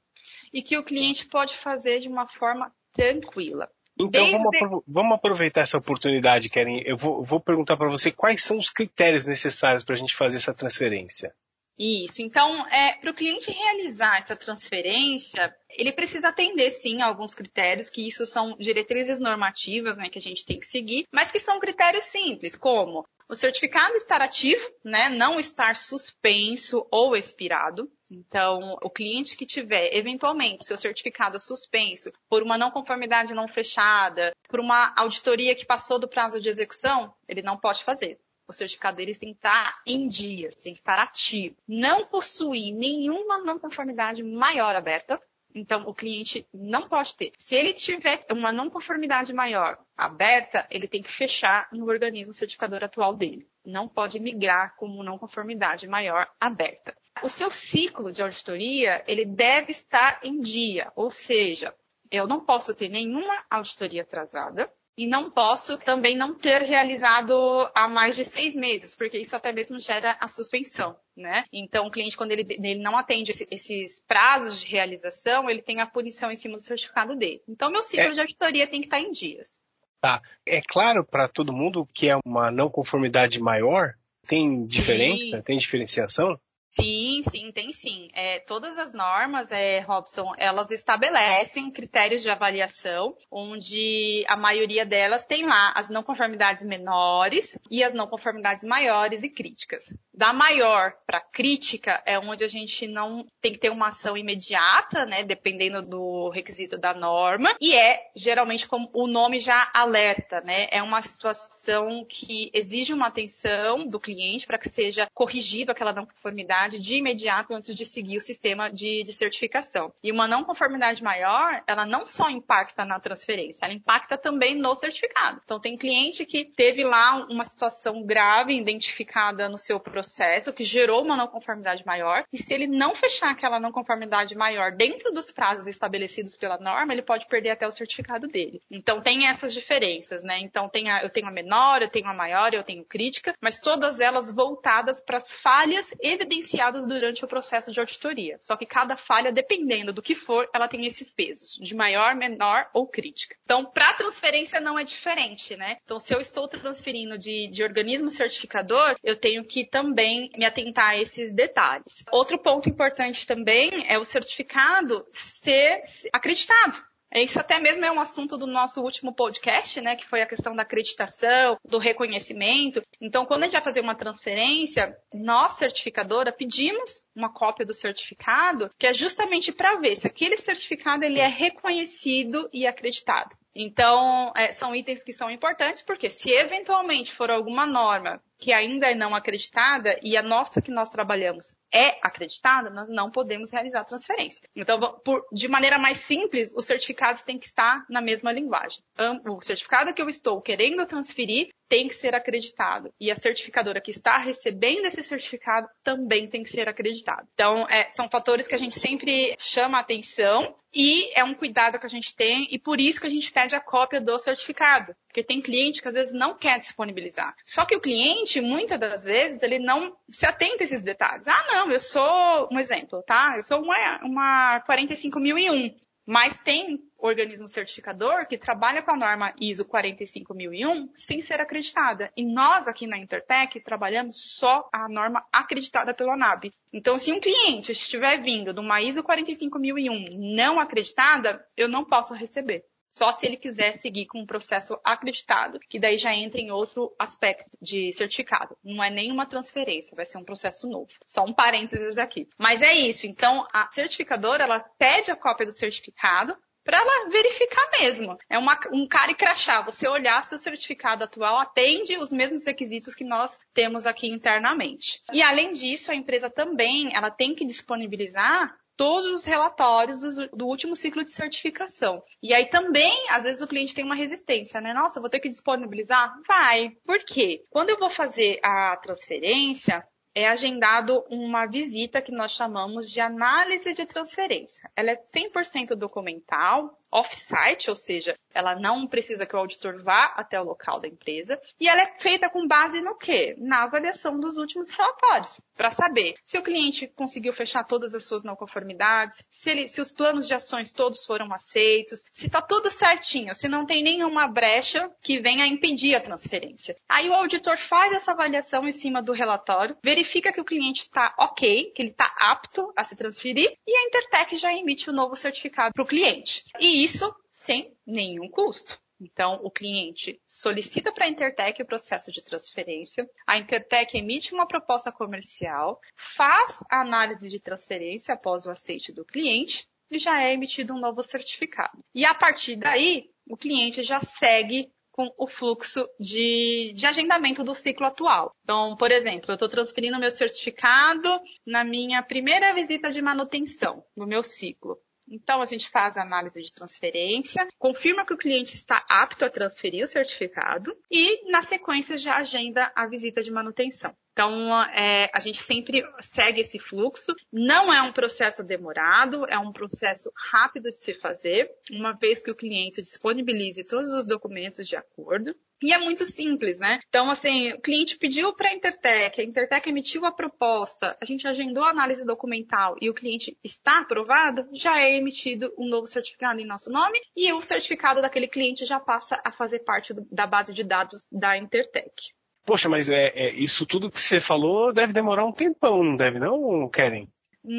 e 0.52 0.62
que 0.62 0.78
o 0.78 0.84
cliente 0.84 1.26
pode 1.26 1.56
fazer 1.56 1.98
de 1.98 2.08
uma 2.08 2.28
forma 2.28 2.72
tranquila. 2.92 3.68
Então 3.98 4.24
Desde... 4.24 4.42
vamos, 4.42 4.82
vamos, 4.86 5.12
aproveitar 5.12 5.60
essa 5.60 5.78
oportunidade, 5.78 6.48
Karen. 6.48 6.82
Eu 6.84 6.96
vou, 6.96 7.22
vou 7.22 7.40
perguntar 7.40 7.76
para 7.76 7.88
você 7.88 8.10
quais 8.10 8.42
são 8.42 8.58
os 8.58 8.70
critérios 8.70 9.26
necessários 9.26 9.84
para 9.84 9.94
a 9.94 9.98
gente 9.98 10.14
fazer 10.14 10.36
essa 10.36 10.52
transferência. 10.52 11.32
Isso. 11.78 12.22
Então, 12.22 12.66
é, 12.68 12.94
para 12.94 13.10
o 13.10 13.14
cliente 13.14 13.50
realizar 13.50 14.18
essa 14.18 14.36
transferência, 14.36 15.54
ele 15.70 15.92
precisa 15.92 16.28
atender 16.28 16.70
sim 16.70 17.02
a 17.02 17.06
alguns 17.06 17.34
critérios, 17.34 17.90
que 17.90 18.06
isso 18.06 18.24
são 18.26 18.56
diretrizes 18.58 19.18
normativas, 19.18 19.96
né, 19.96 20.08
que 20.08 20.18
a 20.18 20.22
gente 20.22 20.46
tem 20.46 20.58
que 20.58 20.66
seguir, 20.66 21.04
mas 21.12 21.32
que 21.32 21.40
são 21.40 21.58
critérios 21.58 22.04
simples, 22.04 22.54
como 22.54 23.04
o 23.28 23.34
certificado 23.34 23.94
estar 23.96 24.20
ativo, 24.20 24.70
né, 24.84 25.08
não 25.08 25.40
estar 25.40 25.74
suspenso 25.74 26.86
ou 26.92 27.16
expirado. 27.16 27.90
Então, 28.10 28.76
o 28.82 28.90
cliente 28.90 29.36
que 29.36 29.46
tiver, 29.46 29.94
eventualmente, 29.94 30.66
seu 30.66 30.76
certificado 30.76 31.38
suspenso 31.38 32.12
por 32.28 32.42
uma 32.42 32.58
não 32.58 32.70
conformidade 32.70 33.34
não 33.34 33.48
fechada, 33.48 34.32
por 34.48 34.60
uma 34.60 34.92
auditoria 34.96 35.54
que 35.54 35.66
passou 35.66 35.98
do 35.98 36.08
prazo 36.08 36.40
de 36.40 36.48
execução, 36.48 37.12
ele 37.26 37.42
não 37.42 37.58
pode 37.58 37.82
fazer 37.82 38.20
o 38.46 38.52
certificado 38.52 38.96
deles 38.96 39.18
tem 39.18 39.30
que 39.30 39.38
estar 39.38 39.82
em 39.86 40.06
dias, 40.06 40.54
tem 40.54 40.74
que 40.74 40.80
estar 40.80 40.98
ativo. 40.98 41.56
Não 41.66 42.06
possuir 42.06 42.74
nenhuma 42.74 43.38
não 43.38 43.58
conformidade 43.58 44.22
maior 44.22 44.74
aberta, 44.76 45.20
então, 45.54 45.86
o 45.86 45.94
cliente 45.94 46.44
não 46.52 46.88
pode 46.88 47.14
ter. 47.14 47.30
Se 47.38 47.54
ele 47.54 47.72
tiver 47.72 48.26
uma 48.32 48.52
não 48.52 48.68
conformidade 48.68 49.32
maior 49.32 49.78
aberta, 49.96 50.66
ele 50.68 50.88
tem 50.88 51.00
que 51.00 51.12
fechar 51.12 51.68
no 51.70 51.86
organismo 51.86 52.34
certificador 52.34 52.82
atual 52.82 53.14
dele. 53.14 53.46
Não 53.64 53.86
pode 53.86 54.18
migrar 54.18 54.74
com 54.76 54.86
uma 54.86 55.04
não 55.04 55.16
conformidade 55.16 55.86
maior 55.86 56.28
aberta. 56.40 56.92
O 57.22 57.28
seu 57.28 57.52
ciclo 57.52 58.10
de 58.10 58.20
auditoria, 58.20 59.04
ele 59.06 59.24
deve 59.24 59.70
estar 59.70 60.18
em 60.24 60.40
dia, 60.40 60.90
ou 60.96 61.08
seja, 61.12 61.72
eu 62.10 62.26
não 62.26 62.44
posso 62.44 62.74
ter 62.74 62.88
nenhuma 62.88 63.44
auditoria 63.48 64.02
atrasada, 64.02 64.70
e 64.96 65.06
não 65.06 65.30
posso 65.30 65.76
também 65.78 66.16
não 66.16 66.34
ter 66.34 66.62
realizado 66.62 67.34
há 67.74 67.88
mais 67.88 68.14
de 68.14 68.24
seis 68.24 68.54
meses, 68.54 68.94
porque 68.94 69.18
isso 69.18 69.34
até 69.34 69.52
mesmo 69.52 69.80
gera 69.80 70.16
a 70.20 70.28
suspensão, 70.28 70.96
né? 71.16 71.44
Então, 71.52 71.86
o 71.86 71.90
cliente, 71.90 72.16
quando 72.16 72.32
ele, 72.32 72.46
ele 72.48 72.80
não 72.80 72.96
atende 72.96 73.32
esse, 73.32 73.46
esses 73.50 74.00
prazos 74.06 74.60
de 74.60 74.68
realização, 74.68 75.50
ele 75.50 75.62
tem 75.62 75.80
a 75.80 75.86
punição 75.86 76.30
em 76.30 76.36
cima 76.36 76.54
do 76.54 76.62
certificado 76.62 77.16
dele. 77.16 77.42
Então, 77.48 77.70
meu 77.70 77.82
ciclo 77.82 78.06
é. 78.06 78.10
de 78.10 78.20
auditoria 78.20 78.66
tem 78.66 78.80
que 78.80 78.86
estar 78.86 79.00
em 79.00 79.10
dias. 79.10 79.58
Tá. 80.00 80.22
É 80.46 80.60
claro 80.60 81.04
para 81.04 81.28
todo 81.28 81.52
mundo 81.52 81.88
que 81.92 82.08
é 82.08 82.16
uma 82.24 82.50
não 82.50 82.68
conformidade 82.68 83.40
maior? 83.40 83.94
Tem 84.26 84.64
diferença? 84.64 85.38
Sim. 85.38 85.42
Tem 85.42 85.58
diferenciação? 85.58 86.38
Sim, 86.76 87.22
sim, 87.30 87.52
tem 87.52 87.70
sim. 87.70 88.08
É, 88.12 88.40
todas 88.40 88.76
as 88.76 88.92
normas, 88.92 89.52
é, 89.52 89.78
Robson, 89.80 90.32
elas 90.36 90.72
estabelecem 90.72 91.70
critérios 91.70 92.20
de 92.20 92.28
avaliação, 92.28 93.16
onde 93.30 94.24
a 94.26 94.36
maioria 94.36 94.84
delas 94.84 95.24
tem 95.24 95.46
lá 95.46 95.72
as 95.76 95.88
não 95.88 96.02
conformidades 96.02 96.64
menores 96.64 97.56
e 97.70 97.84
as 97.84 97.94
não 97.94 98.08
conformidades 98.08 98.64
maiores 98.64 99.22
e 99.22 99.28
críticas. 99.28 99.94
Da 100.12 100.32
maior 100.32 100.94
para 101.06 101.20
crítica 101.20 102.02
é 102.04 102.18
onde 102.18 102.42
a 102.42 102.48
gente 102.48 102.88
não 102.88 103.24
tem 103.40 103.52
que 103.52 103.58
ter 103.58 103.70
uma 103.70 103.88
ação 103.88 104.16
imediata, 104.16 105.06
né, 105.06 105.22
dependendo 105.22 105.80
do 105.80 106.28
requisito 106.30 106.76
da 106.76 106.92
norma, 106.92 107.54
e 107.60 107.74
é 107.74 108.10
geralmente 108.16 108.66
como 108.66 108.90
o 108.92 109.06
nome 109.06 109.38
já 109.38 109.70
alerta, 109.72 110.40
né, 110.40 110.66
é 110.70 110.82
uma 110.82 111.02
situação 111.02 112.04
que 112.08 112.50
exige 112.52 112.92
uma 112.92 113.06
atenção 113.06 113.86
do 113.86 114.00
cliente 114.00 114.46
para 114.46 114.58
que 114.58 114.68
seja 114.68 115.06
corrigido 115.14 115.70
aquela 115.70 115.92
não 115.92 116.06
conformidade 116.06 116.63
de 116.68 116.96
imediato 116.96 117.54
antes 117.54 117.74
de 117.74 117.84
seguir 117.84 118.16
o 118.16 118.20
sistema 118.20 118.70
de, 118.70 119.02
de 119.02 119.12
certificação. 119.12 119.92
E 120.02 120.10
uma 120.10 120.26
não 120.26 120.44
conformidade 120.44 121.02
maior, 121.02 121.62
ela 121.66 121.84
não 121.84 122.06
só 122.06 122.30
impacta 122.30 122.84
na 122.84 122.98
transferência, 122.98 123.64
ela 123.64 123.74
impacta 123.74 124.16
também 124.16 124.56
no 124.56 124.74
certificado. 124.74 125.40
Então, 125.44 125.60
tem 125.60 125.76
cliente 125.76 126.24
que 126.24 126.44
teve 126.44 126.84
lá 126.84 127.26
uma 127.30 127.44
situação 127.44 128.02
grave 128.02 128.54
identificada 128.54 129.48
no 129.48 129.58
seu 129.58 129.78
processo, 129.78 130.52
que 130.52 130.64
gerou 130.64 131.02
uma 131.02 131.16
não 131.16 131.26
conformidade 131.26 131.84
maior, 131.84 132.24
e 132.32 132.38
se 132.38 132.52
ele 132.52 132.66
não 132.66 132.94
fechar 132.94 133.30
aquela 133.30 133.60
não 133.60 133.72
conformidade 133.72 134.36
maior 134.36 134.72
dentro 134.72 135.12
dos 135.12 135.30
prazos 135.30 135.66
estabelecidos 135.66 136.36
pela 136.36 136.58
norma, 136.58 136.92
ele 136.92 137.02
pode 137.02 137.26
perder 137.26 137.50
até 137.50 137.66
o 137.66 137.70
certificado 137.70 138.26
dele. 138.26 138.60
Então, 138.70 139.00
tem 139.00 139.26
essas 139.26 139.52
diferenças, 139.52 140.22
né? 140.22 140.38
Então, 140.38 140.68
tem 140.68 140.90
a, 140.90 141.02
eu 141.02 141.10
tenho 141.10 141.26
a 141.26 141.30
menor, 141.30 141.82
eu 141.82 141.88
tenho 141.88 142.08
a 142.08 142.14
maior, 142.14 142.52
eu 142.54 142.62
tenho 142.62 142.84
crítica, 142.84 143.34
mas 143.40 143.60
todas 143.60 144.00
elas 144.00 144.32
voltadas 144.32 145.00
para 145.00 145.16
as 145.16 145.32
falhas 145.32 145.92
evidenciadas 146.00 146.53
durante 146.86 147.24
o 147.24 147.28
processo 147.28 147.70
de 147.70 147.80
auditoria. 147.80 148.36
Só 148.40 148.56
que 148.56 148.66
cada 148.66 148.96
falha, 148.96 149.32
dependendo 149.32 149.92
do 149.92 150.02
que 150.02 150.14
for, 150.14 150.48
ela 150.52 150.68
tem 150.68 150.86
esses 150.86 151.10
pesos, 151.10 151.58
de 151.60 151.74
maior, 151.74 152.14
menor 152.14 152.68
ou 152.72 152.86
crítica. 152.86 153.36
Então, 153.44 153.64
para 153.64 153.94
transferência 153.94 154.60
não 154.60 154.78
é 154.78 154.84
diferente, 154.84 155.56
né? 155.56 155.78
Então, 155.84 155.98
se 155.98 156.14
eu 156.14 156.20
estou 156.20 156.48
transferindo 156.48 157.18
de, 157.18 157.48
de 157.48 157.62
organismo 157.62 158.10
certificador, 158.10 158.96
eu 159.02 159.16
tenho 159.16 159.44
que 159.44 159.64
também 159.64 160.30
me 160.36 160.44
atentar 160.44 160.90
a 160.90 160.96
esses 160.96 161.32
detalhes. 161.32 162.04
Outro 162.12 162.38
ponto 162.38 162.68
importante 162.68 163.26
também 163.26 163.84
é 163.88 163.98
o 163.98 164.04
certificado 164.04 165.06
ser 165.12 165.82
acreditado. 166.12 166.93
Isso 167.22 167.38
até 167.38 167.60
mesmo 167.60 167.84
é 167.84 167.92
um 167.92 168.00
assunto 168.00 168.36
do 168.36 168.46
nosso 168.46 168.82
último 168.82 169.14
podcast, 169.14 169.80
né? 169.80 169.94
Que 169.94 170.06
foi 170.06 170.22
a 170.22 170.26
questão 170.26 170.54
da 170.54 170.62
acreditação, 170.62 171.56
do 171.64 171.78
reconhecimento. 171.78 172.82
Então, 173.00 173.24
quando 173.24 173.42
a 173.42 173.46
gente 173.46 173.54
vai 173.54 173.62
fazer 173.62 173.80
uma 173.80 173.94
transferência, 173.94 174.96
nós, 175.12 175.52
certificadora, 175.52 176.32
pedimos 176.32 177.04
uma 177.14 177.32
cópia 177.32 177.64
do 177.64 177.72
certificado, 177.72 178.70
que 178.78 178.86
é 178.86 178.92
justamente 178.94 179.52
para 179.52 179.76
ver 179.76 179.94
se 179.94 180.06
aquele 180.06 180.36
certificado 180.36 181.04
ele 181.04 181.20
é 181.20 181.28
reconhecido 181.28 182.48
e 182.52 182.66
acreditado. 182.66 183.36
Então, 183.54 184.32
é, 184.36 184.52
são 184.52 184.74
itens 184.74 185.04
que 185.04 185.12
são 185.12 185.30
importantes, 185.30 185.80
porque 185.80 186.10
se 186.10 186.30
eventualmente 186.30 187.12
for 187.12 187.30
alguma 187.30 187.64
norma 187.64 188.20
que 188.36 188.52
ainda 188.52 188.90
é 188.90 188.94
não 188.94 189.14
acreditada 189.14 189.98
e 190.02 190.16
a 190.16 190.22
nossa 190.22 190.60
que 190.60 190.70
nós 190.70 190.88
trabalhamos 190.88 191.54
é 191.72 191.98
acreditada, 192.02 192.68
nós 192.68 192.88
não 192.88 193.10
podemos 193.10 193.50
realizar 193.50 193.84
transferência. 193.84 194.48
Então, 194.54 194.78
por, 195.04 195.24
de 195.32 195.48
maneira 195.48 195.78
mais 195.78 195.98
simples, 195.98 196.52
os 196.54 196.64
certificados 196.64 197.22
têm 197.22 197.38
que 197.38 197.46
estar 197.46 197.84
na 197.88 198.00
mesma 198.00 198.32
linguagem. 198.32 198.82
O 199.26 199.40
certificado 199.40 199.94
que 199.94 200.02
eu 200.02 200.08
estou 200.08 200.40
querendo 200.42 200.84
transferir 200.86 201.48
tem 201.68 201.88
que 201.88 201.94
ser 201.94 202.14
acreditado. 202.14 202.92
E 203.00 203.10
a 203.10 203.16
certificadora 203.16 203.80
que 203.80 203.90
está 203.90 204.18
recebendo 204.18 204.86
esse 204.86 205.02
certificado 205.02 205.68
também 205.82 206.28
tem 206.28 206.42
que 206.42 206.50
ser 206.50 206.68
acreditada. 206.68 207.26
Então, 207.34 207.66
é, 207.68 207.88
são 207.90 208.08
fatores 208.10 208.46
que 208.46 208.54
a 208.54 208.58
gente 208.58 208.78
sempre 208.78 209.34
chama 209.38 209.78
atenção 209.78 210.54
e 210.72 211.10
é 211.18 211.24
um 211.24 211.34
cuidado 211.34 211.78
que 211.78 211.86
a 211.86 211.88
gente 211.88 212.14
tem 212.14 212.46
e 212.50 212.58
por 212.58 212.80
isso 212.80 213.00
que 213.00 213.06
a 213.06 213.10
gente 213.10 213.32
pede 213.32 213.54
a 213.54 213.60
cópia 213.60 214.00
do 214.00 214.18
certificado. 214.18 214.94
Porque 215.06 215.22
tem 215.22 215.40
cliente 215.40 215.80
que 215.80 215.88
às 215.88 215.94
vezes 215.94 216.12
não 216.12 216.36
quer 216.36 216.58
disponibilizar. 216.58 217.34
Só 217.46 217.64
que 217.64 217.76
o 217.76 217.80
cliente, 217.80 218.40
muitas 218.40 218.78
das 218.78 219.04
vezes, 219.04 219.42
ele 219.42 219.58
não 219.58 219.96
se 220.10 220.26
atenta 220.26 220.62
a 220.62 220.64
esses 220.64 220.82
detalhes. 220.82 221.28
Ah, 221.28 221.44
não, 221.52 221.70
eu 221.70 221.80
sou, 221.80 222.48
um 222.50 222.58
exemplo, 222.58 223.02
tá? 223.06 223.34
Eu 223.36 223.42
sou 223.42 223.62
uma, 223.62 224.00
uma 224.02 224.60
45001. 224.60 225.74
Mas 226.06 226.36
tem 226.36 226.82
organismo 226.98 227.48
certificador 227.48 228.26
que 228.26 228.38
trabalha 228.38 228.82
com 228.82 228.90
a 228.90 228.96
norma 228.96 229.34
ISO 229.40 229.64
45001 229.64 230.90
sem 230.94 231.20
ser 231.20 231.40
acreditada. 231.40 232.12
E 232.16 232.24
nós 232.24 232.68
aqui 232.68 232.86
na 232.86 232.98
Intertech 232.98 233.60
trabalhamos 233.60 234.16
só 234.36 234.68
a 234.72 234.88
norma 234.88 235.24
acreditada 235.32 235.94
pela 235.94 236.14
ANAB. 236.14 236.52
Então, 236.72 236.98
se 236.98 237.12
um 237.12 237.20
cliente 237.20 237.72
estiver 237.72 238.20
vindo 238.20 238.52
de 238.52 238.60
uma 238.60 238.82
ISO 238.82 239.02
45001 239.02 240.04
não 240.34 240.60
acreditada, 240.60 241.46
eu 241.56 241.68
não 241.68 241.84
posso 241.84 242.14
receber. 242.14 242.64
Só 242.96 243.12
se 243.12 243.26
ele 243.26 243.36
quiser 243.36 243.76
seguir 243.76 244.06
com 244.06 244.20
um 244.20 244.26
processo 244.26 244.78
acreditado, 244.84 245.58
que 245.68 245.78
daí 245.78 245.98
já 245.98 246.14
entra 246.14 246.40
em 246.40 246.50
outro 246.50 246.94
aspecto 246.98 247.50
de 247.60 247.92
certificado. 247.92 248.56
Não 248.62 248.82
é 248.82 248.90
nenhuma 248.90 249.26
transferência, 249.26 249.96
vai 249.96 250.06
ser 250.06 250.18
um 250.18 250.24
processo 250.24 250.68
novo. 250.68 250.90
Só 251.06 251.24
um 251.24 251.32
parênteses 251.32 251.98
aqui. 251.98 252.28
Mas 252.38 252.62
é 252.62 252.72
isso. 252.72 253.06
Então, 253.06 253.46
a 253.52 253.68
certificadora, 253.72 254.44
ela 254.44 254.60
pede 254.78 255.10
a 255.10 255.16
cópia 255.16 255.46
do 255.46 255.52
certificado, 255.52 256.36
para 256.64 256.78
ela 256.78 257.08
verificar 257.10 257.70
mesmo. 257.78 258.16
É 258.28 258.38
uma, 258.38 258.58
um 258.72 258.88
cara 258.88 259.12
e 259.12 259.14
crachá, 259.14 259.60
você 259.60 259.86
olhar 259.86 260.24
se 260.24 260.34
o 260.34 260.38
certificado 260.38 261.04
atual 261.04 261.36
atende 261.36 261.98
os 261.98 262.10
mesmos 262.10 262.46
requisitos 262.46 262.94
que 262.94 263.04
nós 263.04 263.38
temos 263.52 263.86
aqui 263.86 264.08
internamente. 264.08 265.02
E 265.12 265.22
além 265.22 265.52
disso, 265.52 265.90
a 265.90 265.94
empresa 265.94 266.30
também 266.30 266.90
ela 266.94 267.10
tem 267.10 267.34
que 267.34 267.44
disponibilizar 267.44 268.56
todos 268.76 269.06
os 269.06 269.24
relatórios 269.24 270.00
do, 270.00 270.28
do, 270.28 270.46
último 270.46 270.74
ciclo 270.74 271.04
de 271.04 271.10
certificação. 271.10 272.02
E 272.22 272.32
aí 272.34 272.46
também, 272.46 273.06
às 273.10 273.24
vezes, 273.24 273.42
o 273.42 273.46
cliente 273.46 273.74
tem 273.74 273.84
uma 273.84 273.94
resistência, 273.94 274.60
né? 274.60 274.72
Nossa, 274.72 275.00
vou 275.00 275.10
ter 275.10 275.20
que 275.20 275.28
disponibilizar? 275.28 276.14
Vai. 276.26 276.70
Por 276.84 276.98
quê? 277.04 277.44
Quando 277.50 277.70
eu 277.70 277.78
vou 277.78 277.90
fazer 277.90 278.38
a 278.42 278.76
transferência, 278.76 279.86
é 280.14 280.28
agendado 280.28 281.04
uma 281.10 281.44
visita 281.44 282.00
que 282.00 282.12
nós 282.12 282.30
chamamos 282.30 282.88
de 282.88 283.00
análise 283.00 283.74
de 283.74 283.84
transferência. 283.84 284.70
Ela 284.76 284.92
é 284.92 284.96
100% 284.96 285.74
documental, 285.74 286.78
off-site, 286.90 287.68
ou 287.68 287.74
seja, 287.74 288.16
ela 288.32 288.54
não 288.54 288.86
precisa 288.86 289.26
que 289.26 289.34
o 289.34 289.38
auditor 289.38 289.82
vá 289.82 290.04
até 290.16 290.40
o 290.40 290.44
local 290.44 290.78
da 290.78 290.86
empresa, 290.86 291.40
e 291.58 291.68
ela 291.68 291.82
é 291.82 291.98
feita 291.98 292.30
com 292.30 292.46
base 292.46 292.80
no 292.80 292.96
quê? 292.96 293.34
Na 293.38 293.64
avaliação 293.64 294.20
dos 294.20 294.38
últimos 294.38 294.70
relatórios, 294.70 295.40
para 295.56 295.72
saber 295.72 296.14
se 296.24 296.38
o 296.38 296.42
cliente 296.42 296.86
conseguiu 296.86 297.32
fechar 297.32 297.64
todas 297.64 297.96
as 297.96 298.04
suas 298.04 298.22
não 298.22 298.36
conformidades, 298.36 299.24
se, 299.28 299.50
ele, 299.50 299.66
se 299.66 299.80
os 299.80 299.90
planos 299.90 300.28
de 300.28 300.34
ações 300.34 300.70
todos 300.70 301.04
foram 301.04 301.32
aceitos, 301.32 302.04
se 302.12 302.26
está 302.26 302.40
tudo 302.40 302.70
certinho, 302.70 303.34
se 303.34 303.48
não 303.48 303.66
tem 303.66 303.82
nenhuma 303.82 304.28
brecha 304.28 304.88
que 305.02 305.18
venha 305.18 305.46
impedir 305.46 305.96
a 305.96 306.00
transferência. 306.00 306.76
Aí 306.88 307.08
o 307.08 307.14
auditor 307.14 307.56
faz 307.56 307.92
essa 307.92 308.12
avaliação 308.12 308.68
em 308.68 308.72
cima 308.72 309.02
do 309.02 309.12
relatório, 309.12 309.76
verifica 309.82 310.03
que 310.04 310.40
o 310.40 310.44
cliente 310.44 310.82
está 310.82 311.14
ok, 311.18 311.72
que 311.72 311.82
ele 311.82 311.90
está 311.90 312.12
apto 312.18 312.72
a 312.76 312.84
se 312.84 312.94
transferir, 312.94 313.56
e 313.66 313.76
a 313.76 313.86
Intertech 313.86 314.36
já 314.36 314.52
emite 314.52 314.88
o 314.88 314.92
um 314.92 314.96
novo 314.96 315.16
certificado 315.16 315.72
para 315.72 315.82
o 315.82 315.86
cliente. 315.86 316.44
E 316.60 316.84
isso 316.84 317.14
sem 317.30 317.76
nenhum 317.86 318.28
custo. 318.28 318.78
Então, 319.00 319.40
o 319.42 319.50
cliente 319.50 320.20
solicita 320.26 320.92
para 320.92 321.04
a 321.04 321.08
Intertech 321.08 321.60
o 321.60 321.66
processo 321.66 322.12
de 322.12 322.22
transferência, 322.22 323.08
a 323.26 323.36
Intertech 323.36 323.96
emite 323.96 324.32
uma 324.32 324.46
proposta 324.46 324.92
comercial, 324.92 325.80
faz 325.96 326.62
a 326.70 326.80
análise 326.80 327.28
de 327.28 327.40
transferência 327.40 328.14
após 328.14 328.46
o 328.46 328.50
aceite 328.50 328.92
do 328.92 329.04
cliente 329.04 329.68
e 329.90 329.98
já 329.98 330.22
é 330.22 330.32
emitido 330.32 330.74
um 330.74 330.80
novo 330.80 331.02
certificado. 331.02 331.84
E 331.94 332.04
a 332.04 332.14
partir 332.14 332.56
daí, 332.56 333.10
o 333.28 333.36
cliente 333.36 333.82
já 333.82 334.00
segue 334.00 334.70
com 334.94 335.12
o 335.18 335.26
fluxo 335.26 335.84
de, 335.98 336.72
de 336.72 336.86
agendamento 336.86 337.42
do 337.42 337.52
ciclo 337.52 337.84
atual. 337.84 338.32
Então, 338.44 338.76
por 338.76 338.92
exemplo, 338.92 339.32
eu 339.32 339.34
estou 339.34 339.48
transferindo 339.48 339.98
meu 339.98 340.10
certificado 340.10 341.20
na 341.44 341.64
minha 341.64 342.00
primeira 342.00 342.54
visita 342.54 342.90
de 342.90 343.02
manutenção 343.02 343.84
no 343.96 344.06
meu 344.06 344.22
ciclo. 344.22 344.78
Então, 345.08 345.42
a 345.42 345.46
gente 345.46 345.68
faz 345.68 345.96
a 345.96 346.02
análise 346.02 346.40
de 346.40 346.52
transferência, 346.52 347.46
confirma 347.58 348.06
que 348.06 348.14
o 348.14 348.16
cliente 348.16 348.54
está 348.54 348.86
apto 348.88 349.24
a 349.24 349.30
transferir 349.30 349.82
o 349.82 349.88
certificado 349.88 350.74
e, 350.88 351.28
na 351.28 351.42
sequência, 351.42 351.98
já 351.98 352.16
agenda 352.16 352.72
a 352.74 352.86
visita 352.86 353.20
de 353.20 353.32
manutenção. 353.32 353.94
Então, 354.14 354.62
é, 354.62 355.10
a 355.12 355.18
gente 355.18 355.42
sempre 355.42 355.84
segue 356.00 356.40
esse 356.40 356.56
fluxo. 356.56 357.12
Não 357.32 357.72
é 357.72 357.82
um 357.82 357.92
processo 357.92 358.44
demorado, 358.44 359.26
é 359.28 359.36
um 359.36 359.52
processo 359.52 360.08
rápido 360.30 360.68
de 360.68 360.78
se 360.78 360.94
fazer, 360.94 361.50
uma 361.68 361.92
vez 361.92 362.22
que 362.22 362.30
o 362.30 362.34
cliente 362.34 362.80
disponibilize 362.80 363.64
todos 363.64 363.92
os 363.92 364.06
documentos 364.06 364.68
de 364.68 364.76
acordo. 364.76 365.34
E 365.60 365.72
é 365.72 365.78
muito 365.78 366.06
simples, 366.06 366.60
né? 366.60 366.78
Então, 366.88 367.10
assim, 367.10 367.54
o 367.54 367.60
cliente 367.60 367.98
pediu 367.98 368.32
para 368.34 368.50
a 368.50 368.54
Intertech, 368.54 369.20
a 369.20 369.24
Intertech 369.24 369.68
emitiu 369.68 370.04
a 370.04 370.12
proposta, 370.12 370.96
a 371.00 371.04
gente 371.04 371.26
agendou 371.26 371.64
a 371.64 371.70
análise 371.70 372.04
documental 372.04 372.76
e 372.80 372.88
o 372.88 372.94
cliente 372.94 373.36
está 373.42 373.80
aprovado, 373.80 374.46
já 374.52 374.80
é 374.80 374.94
emitido 374.94 375.52
um 375.58 375.68
novo 375.68 375.88
certificado 375.88 376.40
em 376.40 376.46
nosso 376.46 376.70
nome 376.70 377.00
e 377.16 377.32
o 377.32 377.42
certificado 377.42 378.00
daquele 378.00 378.28
cliente 378.28 378.64
já 378.64 378.78
passa 378.78 379.20
a 379.24 379.32
fazer 379.32 379.60
parte 379.60 379.92
do, 379.92 380.06
da 380.12 380.26
base 380.26 380.54
de 380.54 380.62
dados 380.62 381.08
da 381.10 381.36
Intertech. 381.36 382.14
Poxa, 382.44 382.68
mas 382.68 382.88
é, 382.88 383.08
é, 383.14 383.32
isso 383.32 383.64
tudo 383.64 383.90
que 383.90 384.00
você 384.00 384.20
falou 384.20 384.72
deve 384.72 384.92
demorar 384.92 385.24
um 385.24 385.32
tempão, 385.32 385.82
não 385.82 385.96
deve 385.96 386.18
não, 386.18 386.68
Keren? 386.68 387.08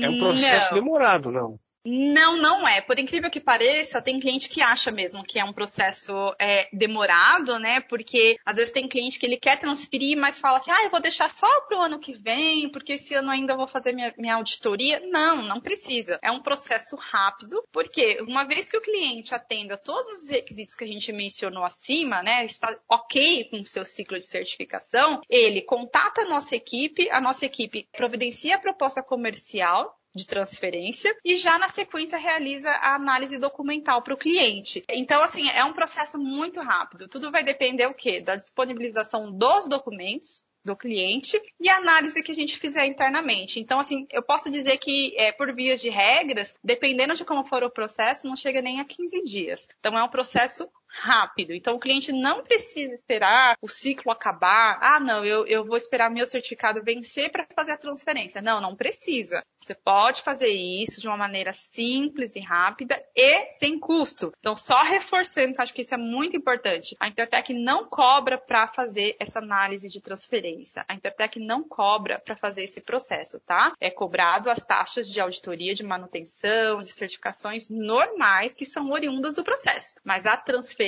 É 0.01 0.09
um 0.09 0.17
processo 0.17 0.73
não. 0.73 0.81
demorado, 0.81 1.31
não? 1.31 1.59
Não, 1.85 2.35
não 2.35 2.67
é. 2.67 2.81
Por 2.81 2.97
incrível 2.97 3.29
que 3.29 3.39
pareça, 3.39 4.01
tem 4.01 4.19
cliente 4.19 4.49
que 4.49 4.61
acha 4.61 4.91
mesmo 4.91 5.23
que 5.23 5.37
é 5.37 5.45
um 5.45 5.53
processo 5.53 6.13
é, 6.39 6.67
demorado, 6.73 7.59
né? 7.59 7.79
Porque 7.79 8.37
às 8.43 8.55
vezes 8.55 8.73
tem 8.73 8.87
cliente 8.87 9.19
que 9.19 9.25
ele 9.25 9.37
quer 9.37 9.59
transferir, 9.59 10.17
mas 10.17 10.39
fala 10.39 10.57
assim, 10.57 10.71
ah, 10.71 10.83
eu 10.83 10.89
vou 10.89 11.01
deixar 11.01 11.29
só 11.29 11.47
para 11.61 11.77
o 11.77 11.81
ano 11.81 11.99
que 11.99 12.13
vem, 12.13 12.69
porque 12.69 12.93
esse 12.93 13.13
ano 13.13 13.29
ainda 13.29 13.55
vou 13.55 13.67
fazer 13.67 13.93
minha, 13.93 14.11
minha 14.17 14.35
auditoria. 14.35 14.99
Não, 15.11 15.43
não 15.43 15.61
precisa. 15.61 16.17
É 16.23 16.31
um 16.31 16.41
processo 16.41 16.95
rápido, 16.95 17.63
porque 17.71 18.19
uma 18.21 18.43
vez 18.43 18.67
que 18.67 18.77
o 18.77 18.81
cliente 18.81 19.35
atenda 19.35 19.77
todos 19.77 20.23
os 20.23 20.29
requisitos 20.29 20.75
que 20.75 20.83
a 20.83 20.87
gente 20.87 21.13
mencionou 21.13 21.63
acima, 21.63 22.23
né? 22.23 22.43
Está 22.45 22.73
ok 22.89 23.45
com 23.51 23.61
o 23.61 23.65
seu 23.65 23.85
ciclo 23.85 24.17
de 24.17 24.25
certificação, 24.25 25.21
ele 25.29 25.61
contata 25.61 26.21
a 26.21 26.25
nossa 26.25 26.55
equipe, 26.55 27.09
a 27.11 27.21
nossa 27.21 27.45
equipe 27.45 27.87
providencia 27.95 28.55
a 28.55 28.59
proposta 28.59 29.03
comercial 29.03 29.95
de 30.15 30.25
transferência 30.25 31.15
e 31.23 31.35
já 31.35 31.59
na 31.59 31.67
sequência 31.67 32.17
realiza 32.17 32.69
a 32.69 32.95
análise 32.95 33.37
documental 33.37 34.01
para 34.01 34.13
o 34.13 34.17
cliente. 34.17 34.83
Então, 34.89 35.21
assim, 35.21 35.49
é 35.49 35.63
um 35.65 35.73
processo 35.73 36.17
muito 36.17 36.61
rápido. 36.61 37.07
Tudo 37.07 37.31
vai 37.31 37.43
depender 37.43 37.87
o 37.87 37.93
quê? 37.93 38.21
Da 38.21 38.35
disponibilização 38.35 39.31
dos 39.31 39.67
documentos 39.67 40.45
do 40.65 40.75
cliente 40.75 41.39
e 41.59 41.69
a 41.69 41.77
análise 41.77 42.23
que 42.23 42.31
a 42.31 42.35
gente 42.35 42.57
fizer 42.57 42.87
internamente. 42.87 43.59
Então, 43.59 43.79
assim, 43.79 44.07
eu 44.11 44.23
posso 44.23 44.49
dizer 44.49 44.77
que, 44.79 45.13
é, 45.15 45.31
por 45.31 45.53
vias 45.53 45.79
de 45.79 45.89
regras, 45.89 46.55
dependendo 46.63 47.13
de 47.13 47.23
como 47.23 47.45
for 47.45 47.63
o 47.63 47.69
processo, 47.69 48.27
não 48.27 48.35
chega 48.35 48.63
nem 48.63 48.79
a 48.79 48.85
15 48.85 49.21
dias. 49.21 49.67
Então, 49.79 49.95
é 49.95 50.03
um 50.03 50.09
processo 50.09 50.67
rápido. 50.95 51.53
Então 51.53 51.75
o 51.75 51.79
cliente 51.79 52.11
não 52.11 52.43
precisa 52.43 52.93
esperar 52.93 53.57
o 53.61 53.67
ciclo 53.67 54.11
acabar. 54.11 54.79
Ah, 54.81 54.99
não, 54.99 55.25
eu, 55.25 55.45
eu 55.45 55.65
vou 55.65 55.77
esperar 55.77 56.09
meu 56.09 56.25
certificado 56.25 56.83
vencer 56.83 57.31
para 57.31 57.45
fazer 57.55 57.73
a 57.73 57.77
transferência. 57.77 58.41
Não, 58.41 58.61
não 58.61 58.75
precisa. 58.75 59.43
Você 59.59 59.73
pode 59.73 60.21
fazer 60.21 60.49
isso 60.49 61.01
de 61.01 61.07
uma 61.07 61.17
maneira 61.17 61.51
simples 61.51 62.35
e 62.35 62.39
rápida 62.39 63.03
e 63.15 63.49
sem 63.49 63.79
custo. 63.79 64.31
Então, 64.39 64.55
só 64.55 64.83
reforçando, 64.83 65.55
que 65.55 65.61
acho 65.61 65.73
que 65.73 65.81
isso 65.81 65.95
é 65.95 65.97
muito 65.97 66.37
importante. 66.37 66.95
A 66.99 67.07
Intertech 67.07 67.51
não 67.51 67.89
cobra 67.89 68.37
para 68.37 68.67
fazer 68.67 69.15
essa 69.19 69.39
análise 69.39 69.89
de 69.89 69.99
transferência. 69.99 70.85
A 70.87 70.93
Intertech 70.93 71.39
não 71.39 71.63
cobra 71.63 72.19
para 72.19 72.35
fazer 72.35 72.63
esse 72.63 72.79
processo, 72.81 73.39
tá? 73.39 73.73
É 73.81 73.89
cobrado 73.89 74.51
as 74.51 74.59
taxas 74.59 75.09
de 75.09 75.19
auditoria 75.19 75.73
de 75.73 75.83
manutenção, 75.83 76.79
de 76.79 76.91
certificações 76.91 77.67
normais 77.67 78.53
que 78.53 78.65
são 78.65 78.91
oriundas 78.91 79.35
do 79.35 79.43
processo. 79.43 79.95
Mas 80.03 80.27
a 80.27 80.37
transferência, 80.37 80.84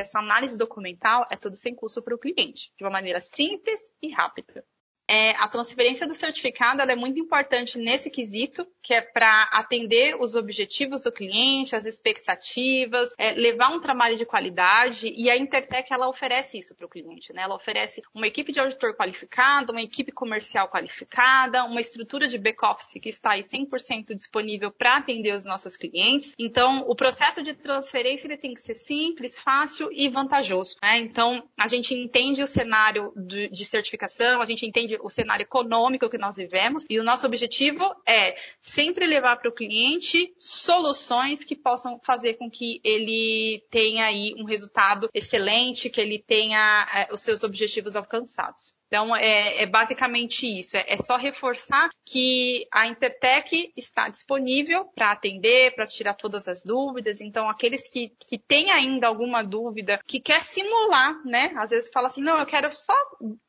essa 0.00 0.18
análise 0.18 0.56
documental 0.56 1.26
é 1.30 1.36
tudo 1.36 1.56
sem 1.56 1.74
custo 1.74 2.02
para 2.02 2.14
o 2.14 2.18
cliente, 2.18 2.72
de 2.76 2.84
uma 2.84 2.90
maneira 2.90 3.20
simples 3.20 3.80
e 4.00 4.10
rápida 4.12 4.64
é, 5.08 5.30
a 5.32 5.48
transferência 5.48 6.06
do 6.06 6.14
certificado 6.14 6.82
é 6.82 6.96
muito 6.96 7.18
importante 7.18 7.78
nesse 7.78 8.10
quesito, 8.10 8.66
que 8.82 8.94
é 8.94 9.00
para 9.00 9.44
atender 9.52 10.16
os 10.20 10.34
objetivos 10.34 11.02
do 11.02 11.12
cliente, 11.12 11.76
as 11.76 11.86
expectativas, 11.86 13.14
é, 13.18 13.32
levar 13.32 13.70
um 13.70 13.80
trabalho 13.80 14.16
de 14.16 14.24
qualidade 14.24 15.12
e 15.16 15.28
a 15.30 15.36
Intertech 15.36 15.92
ela 15.92 16.08
oferece 16.08 16.58
isso 16.58 16.74
para 16.74 16.86
o 16.86 16.88
cliente, 16.88 17.32
né? 17.32 17.42
Ela 17.42 17.54
oferece 17.54 18.02
uma 18.14 18.26
equipe 18.26 18.52
de 18.52 18.60
auditor 18.60 18.94
qualificada, 18.94 19.72
uma 19.72 19.82
equipe 19.82 20.12
comercial 20.12 20.68
qualificada, 20.68 21.64
uma 21.64 21.80
estrutura 21.80 22.26
de 22.26 22.38
back-office 22.38 23.00
que 23.00 23.08
está 23.08 23.32
aí 23.32 23.42
100% 23.42 24.14
disponível 24.14 24.70
para 24.70 24.96
atender 24.96 25.34
os 25.34 25.44
nossos 25.44 25.76
clientes. 25.76 26.34
Então, 26.38 26.84
o 26.88 26.94
processo 26.94 27.42
de 27.42 27.54
transferência 27.54 28.26
ele 28.26 28.36
tem 28.36 28.54
que 28.54 28.60
ser 28.60 28.74
simples, 28.74 29.38
fácil 29.38 29.90
e 29.92 30.08
vantajoso. 30.08 30.76
Né? 30.82 30.98
Então, 30.98 31.42
a 31.58 31.66
gente 31.66 31.94
entende 31.94 32.42
o 32.42 32.46
cenário 32.46 33.12
de, 33.16 33.48
de 33.48 33.64
certificação, 33.64 34.40
a 34.40 34.46
gente 34.46 34.66
entende 34.66 34.93
o 35.02 35.08
cenário 35.08 35.44
econômico 35.44 36.08
que 36.08 36.18
nós 36.18 36.36
vivemos 36.36 36.84
e 36.88 36.98
o 36.98 37.04
nosso 37.04 37.26
objetivo 37.26 37.84
é 38.06 38.36
sempre 38.60 39.06
levar 39.06 39.36
para 39.36 39.48
o 39.48 39.54
cliente 39.54 40.34
soluções 40.38 41.44
que 41.44 41.56
possam 41.56 41.98
fazer 42.02 42.34
com 42.34 42.50
que 42.50 42.80
ele 42.84 43.64
tenha 43.70 44.06
aí 44.06 44.34
um 44.36 44.44
resultado 44.44 45.08
excelente, 45.12 45.90
que 45.90 46.00
ele 46.00 46.18
tenha 46.18 46.86
é, 46.94 47.12
os 47.12 47.20
seus 47.20 47.42
objetivos 47.44 47.96
alcançados. 47.96 48.74
Então, 48.94 49.16
é, 49.16 49.62
é 49.62 49.66
basicamente 49.66 50.46
isso. 50.46 50.76
É, 50.76 50.84
é, 50.86 50.96
só 50.96 51.16
reforçar 51.16 51.90
que 52.06 52.64
a 52.70 52.86
Intertech 52.86 53.72
está 53.76 54.08
disponível 54.08 54.84
para 54.94 55.10
atender, 55.10 55.74
para 55.74 55.84
tirar 55.84 56.14
todas 56.14 56.46
as 56.46 56.62
dúvidas. 56.62 57.20
Então, 57.20 57.50
aqueles 57.50 57.88
que, 57.88 58.12
que 58.24 58.38
têm 58.38 58.70
ainda 58.70 59.08
alguma 59.08 59.42
dúvida, 59.42 59.98
que 60.06 60.20
quer 60.20 60.44
simular, 60.44 61.20
né? 61.26 61.52
Às 61.56 61.70
vezes 61.70 61.90
fala 61.92 62.06
assim, 62.06 62.22
não, 62.22 62.38
eu 62.38 62.46
quero 62.46 62.72
só 62.72 62.94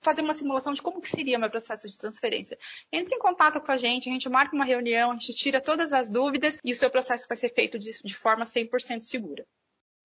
fazer 0.01 0.23
uma 0.23 0.33
simulação 0.33 0.73
de 0.73 0.81
como 0.81 0.99
que 0.99 1.09
seria 1.09 1.37
meu 1.37 1.51
processo 1.51 1.87
de 1.87 1.95
transferência. 1.95 2.57
Entre 2.91 3.15
em 3.15 3.19
contato 3.19 3.61
com 3.61 3.71
a 3.71 3.77
gente, 3.77 4.09
a 4.09 4.13
gente 4.13 4.27
marca 4.27 4.55
uma 4.55 4.65
reunião, 4.65 5.11
a 5.11 5.13
gente 5.13 5.31
tira 5.35 5.61
todas 5.61 5.93
as 5.93 6.09
dúvidas 6.09 6.57
e 6.65 6.71
o 6.71 6.75
seu 6.75 6.89
processo 6.89 7.27
vai 7.27 7.37
ser 7.37 7.53
feito 7.53 7.77
de, 7.77 7.91
de 8.03 8.15
forma 8.15 8.45
100% 8.45 9.01
segura. 9.01 9.45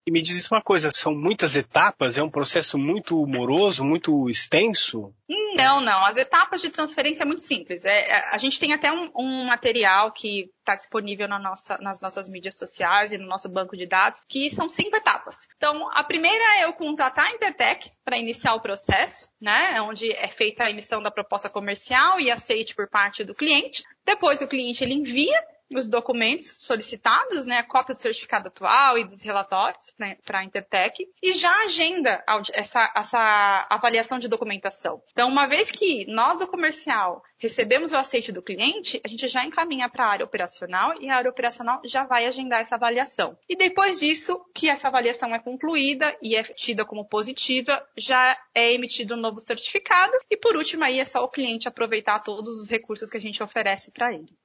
E 0.06 0.10
me 0.10 0.22
diz 0.22 0.50
uma 0.50 0.62
coisa, 0.62 0.90
são 0.94 1.14
muitas 1.14 1.56
etapas? 1.56 2.16
É 2.16 2.22
um 2.22 2.30
processo 2.30 2.78
muito 2.78 3.26
moroso, 3.26 3.84
muito 3.84 4.30
extenso? 4.30 5.14
Não, 5.54 5.80
não. 5.80 6.04
As 6.04 6.16
etapas 6.16 6.62
de 6.62 6.70
transferência 6.70 7.22
é 7.22 7.26
muito 7.26 7.42
simples. 7.42 7.84
É, 7.84 8.08
é 8.08 8.34
a 8.34 8.38
gente 8.38 8.58
tem 8.58 8.72
até 8.72 8.90
um, 8.90 9.10
um 9.14 9.44
material 9.44 10.10
que 10.10 10.50
está 10.58 10.74
disponível 10.74 11.28
na 11.28 11.38
nossa, 11.38 11.76
nas 11.78 12.00
nossas 12.00 12.30
mídias 12.30 12.56
sociais 12.56 13.12
e 13.12 13.18
no 13.18 13.26
nosso 13.26 13.48
banco 13.48 13.76
de 13.76 13.86
dados, 13.86 14.24
que 14.26 14.48
são 14.50 14.68
cinco 14.68 14.96
etapas. 14.96 15.46
Então, 15.56 15.90
a 15.92 16.02
primeira 16.02 16.58
é 16.58 16.64
eu 16.64 16.72
contratar 16.72 17.26
a 17.26 17.32
Intertech 17.32 17.90
para 18.02 18.18
iniciar 18.18 18.54
o 18.54 18.60
processo, 18.60 19.28
né? 19.40 19.80
Onde 19.82 20.10
é 20.12 20.28
feita 20.28 20.64
a 20.64 20.70
emissão 20.70 21.02
da 21.02 21.10
proposta 21.10 21.50
comercial 21.50 22.18
e 22.18 22.30
aceite 22.30 22.74
por 22.74 22.88
parte 22.88 23.22
do 23.22 23.34
cliente. 23.34 23.82
Depois 24.04 24.40
o 24.40 24.48
cliente 24.48 24.82
ele 24.82 24.94
envia 24.94 25.40
os 25.74 25.88
documentos 25.88 26.46
solicitados, 26.60 27.46
né, 27.46 27.58
a 27.58 27.62
cópia 27.62 27.94
do 27.94 28.00
certificado 28.00 28.48
atual 28.48 28.98
e 28.98 29.04
dos 29.04 29.22
relatórios 29.22 29.92
para 30.24 30.38
a 30.38 30.44
Intertech, 30.44 31.08
e 31.22 31.32
já 31.32 31.54
agenda 31.62 32.22
essa, 32.52 32.92
essa 32.96 33.66
avaliação 33.70 34.18
de 34.18 34.28
documentação. 34.28 35.02
Então, 35.12 35.28
uma 35.28 35.46
vez 35.46 35.70
que 35.70 36.04
nós 36.06 36.38
do 36.38 36.46
comercial 36.46 37.22
recebemos 37.38 37.92
o 37.92 37.96
aceite 37.96 38.30
do 38.30 38.42
cliente, 38.42 39.00
a 39.04 39.08
gente 39.08 39.26
já 39.26 39.44
encaminha 39.44 39.88
para 39.88 40.04
a 40.04 40.10
área 40.10 40.26
operacional 40.26 40.92
e 41.00 41.08
a 41.08 41.16
área 41.16 41.30
operacional 41.30 41.80
já 41.84 42.04
vai 42.04 42.26
agendar 42.26 42.60
essa 42.60 42.74
avaliação. 42.74 43.36
E 43.48 43.56
depois 43.56 44.00
disso, 44.00 44.44
que 44.54 44.68
essa 44.68 44.88
avaliação 44.88 45.34
é 45.34 45.38
concluída 45.38 46.14
e 46.22 46.36
é 46.36 46.42
tida 46.42 46.84
como 46.84 47.04
positiva, 47.04 47.82
já 47.96 48.38
é 48.54 48.72
emitido 48.72 49.14
um 49.14 49.20
novo 49.20 49.40
certificado 49.40 50.12
e 50.30 50.36
por 50.36 50.56
último 50.56 50.84
aí 50.84 51.00
é 51.00 51.04
só 51.04 51.24
o 51.24 51.28
cliente 51.28 51.66
aproveitar 51.66 52.20
todos 52.20 52.58
os 52.58 52.70
recursos 52.70 53.08
que 53.08 53.16
a 53.16 53.20
gente 53.20 53.42
oferece 53.42 53.90
para 53.90 54.12
ele. 54.12 54.36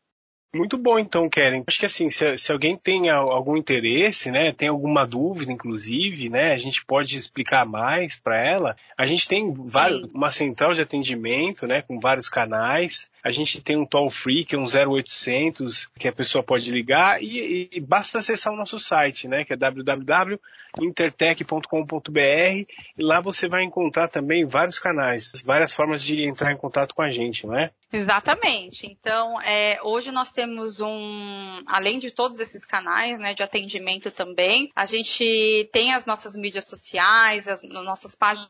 Muito 0.55 0.77
bom, 0.77 0.97
então, 0.97 1.29
Keren. 1.29 1.65
Acho 1.67 1.79
que 1.79 1.85
assim, 1.85 2.09
se, 2.09 2.37
se, 2.37 2.49
alguém 2.49 2.77
tem 2.77 3.09
algum 3.09 3.57
interesse, 3.57 4.31
né, 4.31 4.53
tem 4.53 4.69
alguma 4.69 5.05
dúvida, 5.05 5.51
inclusive, 5.51 6.29
né, 6.29 6.53
a 6.53 6.57
gente 6.57 6.85
pode 6.85 7.17
explicar 7.17 7.65
mais 7.65 8.15
para 8.15 8.41
ela. 8.41 8.77
A 8.97 9.03
gente 9.03 9.27
tem 9.27 9.53
vários, 9.53 10.09
uma 10.13 10.31
central 10.31 10.73
de 10.73 10.81
atendimento, 10.81 11.67
né, 11.67 11.81
com 11.81 11.99
vários 11.99 12.29
canais. 12.29 13.11
A 13.21 13.31
gente 13.31 13.61
tem 13.61 13.77
um 13.77 13.85
toll 13.85 14.09
free, 14.09 14.45
que 14.45 14.55
é 14.55 14.57
um 14.57 14.63
0800, 14.63 15.89
que 15.99 16.07
a 16.07 16.13
pessoa 16.13 16.41
pode 16.41 16.71
ligar 16.71 17.21
e, 17.21 17.67
e 17.69 17.81
basta 17.81 18.19
acessar 18.19 18.53
o 18.53 18.57
nosso 18.57 18.79
site, 18.79 19.27
né, 19.27 19.43
que 19.43 19.51
é 19.51 19.57
www.intertech.com.br 19.57 22.17
e 22.17 23.03
lá 23.03 23.19
você 23.19 23.49
vai 23.49 23.63
encontrar 23.63 24.07
também 24.07 24.45
vários 24.45 24.79
canais, 24.79 25.43
várias 25.45 25.73
formas 25.73 26.01
de 26.01 26.25
entrar 26.25 26.53
em 26.53 26.57
contato 26.57 26.95
com 26.95 27.01
a 27.01 27.11
gente, 27.11 27.45
não 27.45 27.57
é? 27.57 27.71
Exatamente. 27.91 28.87
Então, 28.87 29.39
é, 29.41 29.79
hoje 29.83 30.11
nós 30.11 30.31
temos 30.31 30.81
um, 30.81 31.63
além 31.67 31.99
de 31.99 32.11
todos 32.11 32.39
esses 32.39 32.65
canais, 32.65 33.19
né, 33.19 33.33
de 33.33 33.43
atendimento 33.43 34.11
também, 34.11 34.69
a 34.75 34.85
gente 34.85 35.69
tem 35.71 35.93
as 35.93 36.05
nossas 36.05 36.35
mídias 36.35 36.67
sociais, 36.67 37.47
as 37.47 37.63
nossas 37.63 38.15
páginas 38.15 38.49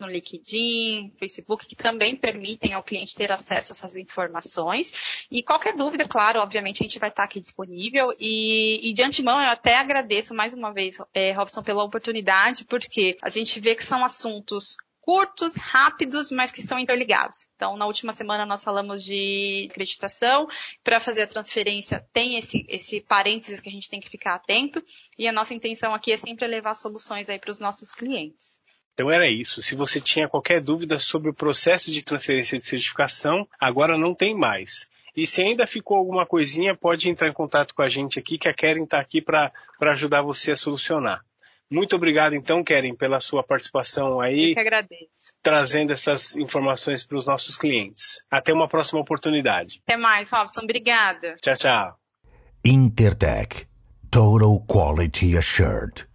no 0.00 0.08
LinkedIn, 0.08 1.14
Facebook, 1.18 1.66
que 1.66 1.76
também 1.76 2.16
permitem 2.16 2.72
ao 2.72 2.82
cliente 2.82 3.14
ter 3.14 3.30
acesso 3.30 3.72
a 3.72 3.74
essas 3.74 3.96
informações. 3.96 5.26
E 5.30 5.42
qualquer 5.42 5.74
dúvida, 5.74 6.06
claro, 6.06 6.40
obviamente 6.40 6.82
a 6.82 6.86
gente 6.86 6.98
vai 6.98 7.08
estar 7.08 7.24
aqui 7.24 7.40
disponível. 7.40 8.14
E, 8.18 8.88
e 8.88 8.92
de 8.92 9.02
antemão 9.02 9.40
eu 9.40 9.48
até 9.48 9.76
agradeço 9.76 10.34
mais 10.34 10.52
uma 10.52 10.72
vez, 10.72 10.98
é, 11.12 11.32
Robson, 11.32 11.62
pela 11.62 11.84
oportunidade, 11.84 12.64
porque 12.64 13.16
a 13.22 13.28
gente 13.28 13.60
vê 13.60 13.74
que 13.74 13.84
são 13.84 14.04
assuntos 14.04 14.76
curtos, 15.04 15.54
rápidos, 15.54 16.30
mas 16.30 16.50
que 16.50 16.62
são 16.62 16.78
interligados. 16.78 17.46
Então, 17.54 17.76
na 17.76 17.84
última 17.84 18.14
semana 18.14 18.46
nós 18.46 18.64
falamos 18.64 19.04
de 19.04 19.68
acreditação. 19.70 20.48
Para 20.82 20.98
fazer 20.98 21.22
a 21.22 21.26
transferência, 21.26 22.02
tem 22.10 22.38
esse, 22.38 22.64
esse 22.70 23.02
parênteses 23.02 23.60
que 23.60 23.68
a 23.68 23.72
gente 23.72 23.90
tem 23.90 24.00
que 24.00 24.08
ficar 24.08 24.36
atento. 24.36 24.82
E 25.18 25.28
a 25.28 25.32
nossa 25.32 25.52
intenção 25.52 25.92
aqui 25.92 26.10
é 26.10 26.16
sempre 26.16 26.46
levar 26.46 26.72
soluções 26.72 27.28
aí 27.28 27.38
para 27.38 27.50
os 27.50 27.60
nossos 27.60 27.92
clientes. 27.92 28.58
Então 28.94 29.10
era 29.10 29.28
isso. 29.28 29.60
Se 29.60 29.74
você 29.74 30.00
tinha 30.00 30.26
qualquer 30.26 30.62
dúvida 30.62 30.98
sobre 30.98 31.28
o 31.28 31.34
processo 31.34 31.90
de 31.90 32.02
transferência 32.02 32.56
de 32.56 32.64
certificação, 32.64 33.46
agora 33.60 33.98
não 33.98 34.14
tem 34.14 34.34
mais. 34.34 34.88
E 35.14 35.26
se 35.26 35.42
ainda 35.42 35.66
ficou 35.66 35.98
alguma 35.98 36.24
coisinha, 36.24 36.74
pode 36.74 37.10
entrar 37.10 37.28
em 37.28 37.32
contato 37.34 37.74
com 37.74 37.82
a 37.82 37.90
gente 37.90 38.18
aqui, 38.18 38.38
que 38.38 38.48
a 38.48 38.54
Karen 38.54 38.84
está 38.84 38.98
aqui 38.98 39.20
para 39.20 39.52
ajudar 39.82 40.22
você 40.22 40.52
a 40.52 40.56
solucionar. 40.56 41.22
Muito 41.74 41.96
obrigado, 41.96 42.34
então, 42.36 42.62
Keren, 42.62 42.94
pela 42.94 43.18
sua 43.18 43.42
participação 43.42 44.20
aí. 44.20 44.50
Eu 44.50 44.54
que 44.54 44.60
agradeço. 44.60 45.32
Trazendo 45.42 45.92
essas 45.92 46.36
informações 46.36 47.04
para 47.04 47.18
os 47.18 47.26
nossos 47.26 47.56
clientes. 47.56 48.22
Até 48.30 48.52
uma 48.52 48.68
próxima 48.68 49.00
oportunidade. 49.00 49.82
Até 49.84 49.96
mais, 49.96 50.30
Robson. 50.30 50.60
Obrigada. 50.62 51.34
Tchau, 51.42 51.56
tchau. 51.56 51.96
Intertech. 52.64 53.66
Total 54.08 54.60
Quality 54.68 55.36
Assured. 55.36 56.13